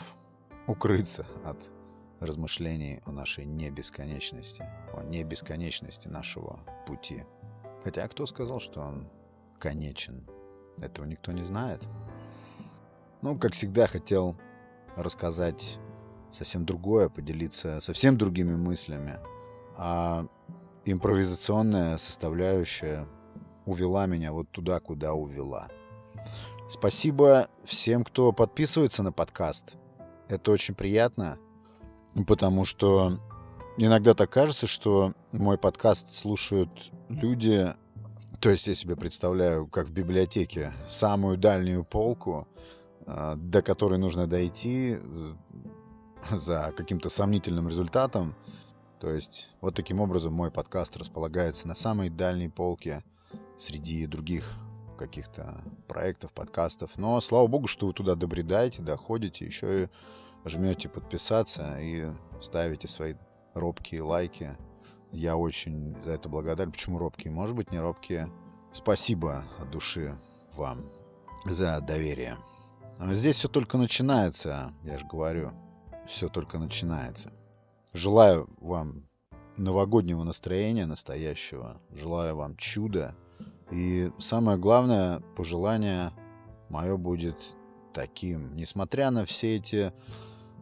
укрыться 0.67 1.26
от 1.44 1.72
размышлений 2.20 3.02
о 3.06 3.12
нашей 3.12 3.46
небесконечности, 3.46 4.63
о 4.94 5.04
небесконечности 5.04 6.08
нашего 6.08 6.60
пути. 6.88 7.24
Хотя 7.84 8.08
кто 8.08 8.26
сказал, 8.26 8.60
что 8.60 8.82
он 8.82 9.08
конечен? 9.60 10.28
Этого 10.80 11.06
никто 11.06 11.32
не 11.32 11.44
знает. 11.44 11.88
Ну, 13.22 13.38
как 13.38 13.54
всегда, 13.54 13.88
хотел 13.88 14.36
рассказать 14.96 15.80
совсем 16.32 16.65
другое, 16.65 17.10
поделиться 17.10 17.80
совсем 17.80 18.17
другими 18.17 18.56
мыслями. 18.56 19.20
А 19.78 20.26
импровизационная 20.86 21.98
составляющая 21.98 23.08
увела 23.65 24.06
меня 24.06 24.32
вот 24.32 24.50
туда, 24.50 24.80
куда 24.80 25.13
увела. 25.13 25.70
Спасибо 26.70 27.50
всем, 27.63 28.04
кто 28.04 28.32
подписывается 28.32 29.04
на 29.04 29.12
подкаст. 29.12 29.76
Это 30.30 30.52
очень 30.52 30.74
приятно, 30.74 31.38
потому 32.28 32.65
что 32.65 33.20
иногда 33.77 34.13
так 34.13 34.29
кажется, 34.29 34.67
что 34.67 35.13
мой 35.31 35.57
подкаст 35.57 36.13
слушают 36.13 36.91
люди, 37.10 37.73
то 38.39 38.49
есть 38.49 38.67
я 38.67 38.75
себе 38.75 38.95
представляю, 38.95 39.67
как 39.67 39.88
в 39.88 39.91
библиотеке, 39.91 40.73
самую 40.88 41.38
дальнюю 41.38 41.84
полку, 41.84 42.47
а, 43.05 43.36
до 43.36 43.62
которой 43.62 43.97
нужно 43.99 44.27
дойти 44.27 44.97
э, 44.99 45.34
за 46.31 46.73
каким-то 46.75 47.10
сомнительным 47.10 47.67
результатом. 47.67 48.36
То 48.99 49.10
есть 49.10 49.49
вот 49.62 49.75
таким 49.75 49.99
образом 49.99 50.34
мой 50.34 50.51
подкаст 50.51 50.95
располагается 50.97 51.67
на 51.67 51.75
самой 51.75 52.10
дальней 52.10 52.49
полке 52.49 53.03
среди 53.57 54.05
других 54.05 54.45
каких-то 54.97 55.63
проектов, 55.88 56.31
подкастов. 56.31 56.91
Но 56.97 57.19
слава 57.21 57.47
богу, 57.47 57.67
что 57.67 57.88
вы 57.88 57.93
туда 57.93 58.15
добредаете, 58.15 58.84
доходите, 58.84 59.45
еще 59.45 59.84
и 59.84 59.89
жмете 60.45 60.89
подписаться 60.89 61.77
и 61.79 62.12
ставите 62.39 62.88
свои 62.88 63.15
робкие 63.53 64.01
лайки. 64.01 64.57
Я 65.11 65.35
очень 65.35 65.95
за 66.03 66.11
это 66.11 66.29
благодарен. 66.29 66.71
Почему 66.71 66.97
робкие? 66.97 67.33
Может 67.33 67.55
быть, 67.55 67.71
не 67.71 67.79
робкие. 67.79 68.31
Спасибо 68.73 69.43
от 69.59 69.69
души 69.69 70.17
вам 70.55 70.85
за 71.45 71.81
доверие. 71.81 72.37
Здесь 72.99 73.37
все 73.37 73.47
только 73.49 73.77
начинается, 73.77 74.73
я 74.83 74.97
же 74.97 75.05
говорю. 75.07 75.51
Все 76.07 76.29
только 76.29 76.59
начинается. 76.59 77.31
Желаю 77.93 78.47
вам 78.59 79.07
новогоднего 79.57 80.23
настроения 80.23 80.85
настоящего. 80.85 81.81
Желаю 81.91 82.35
вам 82.35 82.55
чуда. 82.57 83.15
И 83.71 84.11
самое 84.19 84.57
главное 84.57 85.21
пожелание 85.35 86.11
мое 86.69 86.97
будет 86.97 87.35
таким. 87.93 88.55
Несмотря 88.55 89.11
на 89.11 89.25
все 89.25 89.57
эти 89.57 89.93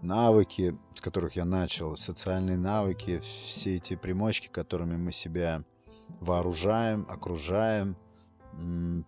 навыки, 0.01 0.77
с 0.95 1.01
которых 1.01 1.35
я 1.35 1.45
начал, 1.45 1.97
социальные 1.97 2.57
навыки, 2.57 3.19
все 3.19 3.77
эти 3.77 3.95
примочки, 3.95 4.47
которыми 4.47 4.97
мы 4.97 5.11
себя 5.11 5.63
вооружаем, 6.19 7.05
окружаем, 7.09 7.95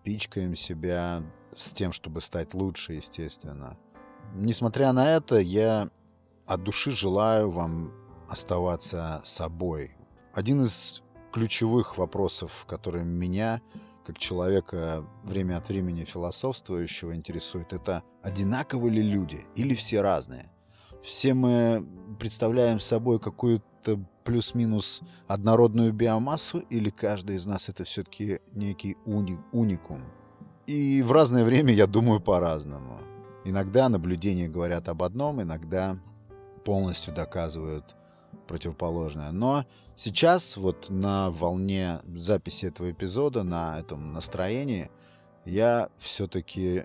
пичкаем 0.02 0.54
себя 0.56 1.22
с 1.54 1.72
тем, 1.72 1.92
чтобы 1.92 2.20
стать 2.20 2.54
лучше, 2.54 2.94
естественно. 2.94 3.76
Несмотря 4.34 4.92
на 4.92 5.16
это, 5.16 5.38
я 5.38 5.90
от 6.46 6.62
души 6.62 6.90
желаю 6.90 7.50
вам 7.50 7.92
оставаться 8.28 9.20
собой. 9.24 9.96
Один 10.32 10.62
из 10.62 11.02
ключевых 11.32 11.98
вопросов, 11.98 12.64
который 12.66 13.04
меня 13.04 13.60
как 14.04 14.18
человека 14.18 15.04
время 15.22 15.58
от 15.58 15.68
времени 15.68 16.04
философствующего 16.04 17.14
интересует, 17.14 17.72
это 17.72 18.02
одинаковы 18.22 18.90
ли 18.90 19.02
люди 19.02 19.46
или 19.54 19.74
все 19.74 20.00
разные? 20.00 20.50
Все 21.02 21.34
мы 21.34 21.84
представляем 22.20 22.78
собой 22.78 23.18
какую-то 23.18 23.98
плюс-минус 24.22 25.02
однородную 25.26 25.92
биомассу, 25.92 26.60
или 26.70 26.90
каждый 26.90 27.36
из 27.36 27.44
нас 27.44 27.68
это 27.68 27.82
все-таки 27.82 28.38
некий 28.54 28.96
уни 29.04 29.36
уникум? 29.50 30.04
И 30.68 31.02
в 31.02 31.10
разное 31.10 31.44
время 31.44 31.74
я 31.74 31.88
думаю 31.88 32.20
по-разному. 32.20 33.00
Иногда 33.44 33.88
наблюдения 33.88 34.48
говорят 34.48 34.88
об 34.88 35.02
одном, 35.02 35.42
иногда 35.42 35.98
полностью 36.64 37.12
доказывают 37.12 37.96
противоположное. 38.46 39.32
Но 39.32 39.66
сейчас 39.96 40.56
вот 40.56 40.88
на 40.88 41.30
волне 41.30 41.98
записи 42.14 42.66
этого 42.66 42.92
эпизода, 42.92 43.42
на 43.42 43.80
этом 43.80 44.12
настроении, 44.12 44.88
я 45.44 45.88
все-таки 45.98 46.84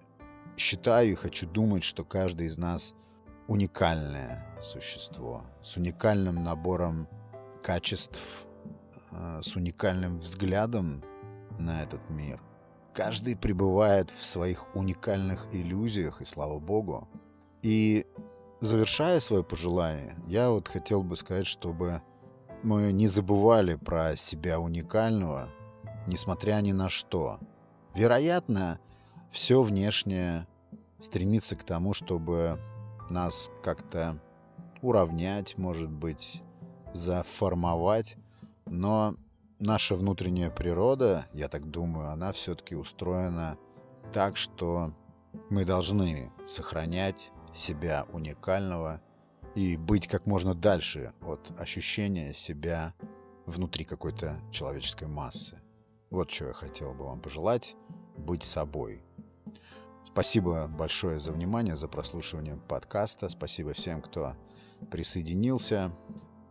считаю 0.58 1.12
и 1.12 1.16
хочу 1.16 1.48
думать, 1.48 1.84
что 1.84 2.04
каждый 2.04 2.48
из 2.48 2.58
нас 2.58 2.96
уникальное 3.48 4.46
существо 4.62 5.44
с 5.64 5.78
уникальным 5.78 6.44
набором 6.44 7.08
качеств, 7.64 8.46
э, 9.12 9.42
с 9.42 9.56
уникальным 9.56 10.20
взглядом 10.20 11.04
на 11.58 11.82
этот 11.84 12.10
мир. 12.10 12.42
Каждый 12.94 13.36
пребывает 13.36 14.10
в 14.10 14.24
своих 14.24 14.76
уникальных 14.76 15.48
иллюзиях, 15.52 16.22
и 16.22 16.26
слава 16.26 16.60
богу. 16.60 17.08
И 17.62 18.06
завершая 18.60 19.20
свое 19.20 19.44
пожелание, 19.44 20.16
я 20.28 20.50
вот 20.50 20.68
хотел 20.68 21.04
бы 21.04 21.16
сказать, 21.16 21.48
чтобы 21.48 22.02
мы 22.64 22.92
не 22.92 23.08
забывали 23.08 23.76
про 23.76 24.16
себя 24.16 24.60
уникального, 24.60 25.50
несмотря 26.08 26.56
ни 26.62 26.72
на 26.72 26.90
что. 26.90 27.40
Вероятно, 27.94 28.80
все 29.32 29.62
внешнее 29.62 30.48
стремится 31.00 31.56
к 31.56 31.64
тому, 31.64 31.94
чтобы 31.94 32.60
нас 33.10 33.52
как-то 33.64 34.20
уравнять, 34.82 35.58
может 35.58 35.90
быть, 35.90 36.42
заформовать, 36.94 38.18
но 38.66 39.16
наша 39.60 39.96
внутренняя 39.96 40.50
природа, 40.50 41.28
я 41.34 41.48
так 41.48 41.70
думаю, 41.70 42.10
она 42.12 42.32
все-таки 42.32 42.76
устроена 42.76 43.58
так, 44.14 44.38
что 44.38 44.94
мы 45.50 45.66
должны 45.66 46.32
сохранять 46.46 47.32
себя 47.54 48.06
уникального 48.12 49.02
и 49.56 49.76
быть 49.78 50.08
как 50.08 50.26
можно 50.26 50.54
дальше 50.54 51.14
от 51.22 51.52
ощущения 51.60 52.34
себя 52.34 52.94
внутри 53.46 53.86
какой-то 53.86 54.40
человеческой 54.52 55.08
массы. 55.08 55.60
Вот 56.10 56.32
что 56.32 56.48
я 56.48 56.54
хотел 56.54 56.94
бы 56.94 57.06
вам 57.06 57.20
пожелать— 57.20 57.76
быть 58.18 58.44
собой. 58.44 59.04
Спасибо 60.18 60.66
большое 60.68 61.20
за 61.20 61.32
внимание, 61.32 61.76
за 61.76 61.88
прослушивание 61.88 62.58
подкаста. 62.68 63.30
Спасибо 63.30 63.74
всем, 63.74 64.02
кто 64.02 64.36
присоединился. 64.90 65.92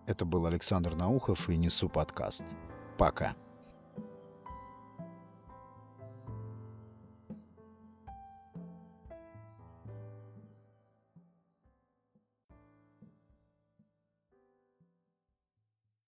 Это 0.07 0.25
был 0.25 0.47
Александр 0.47 0.95
Наухов 0.95 1.51
и 1.51 1.57
Несу 1.57 1.89
подкаст. 1.89 2.45
Пока. 2.97 3.35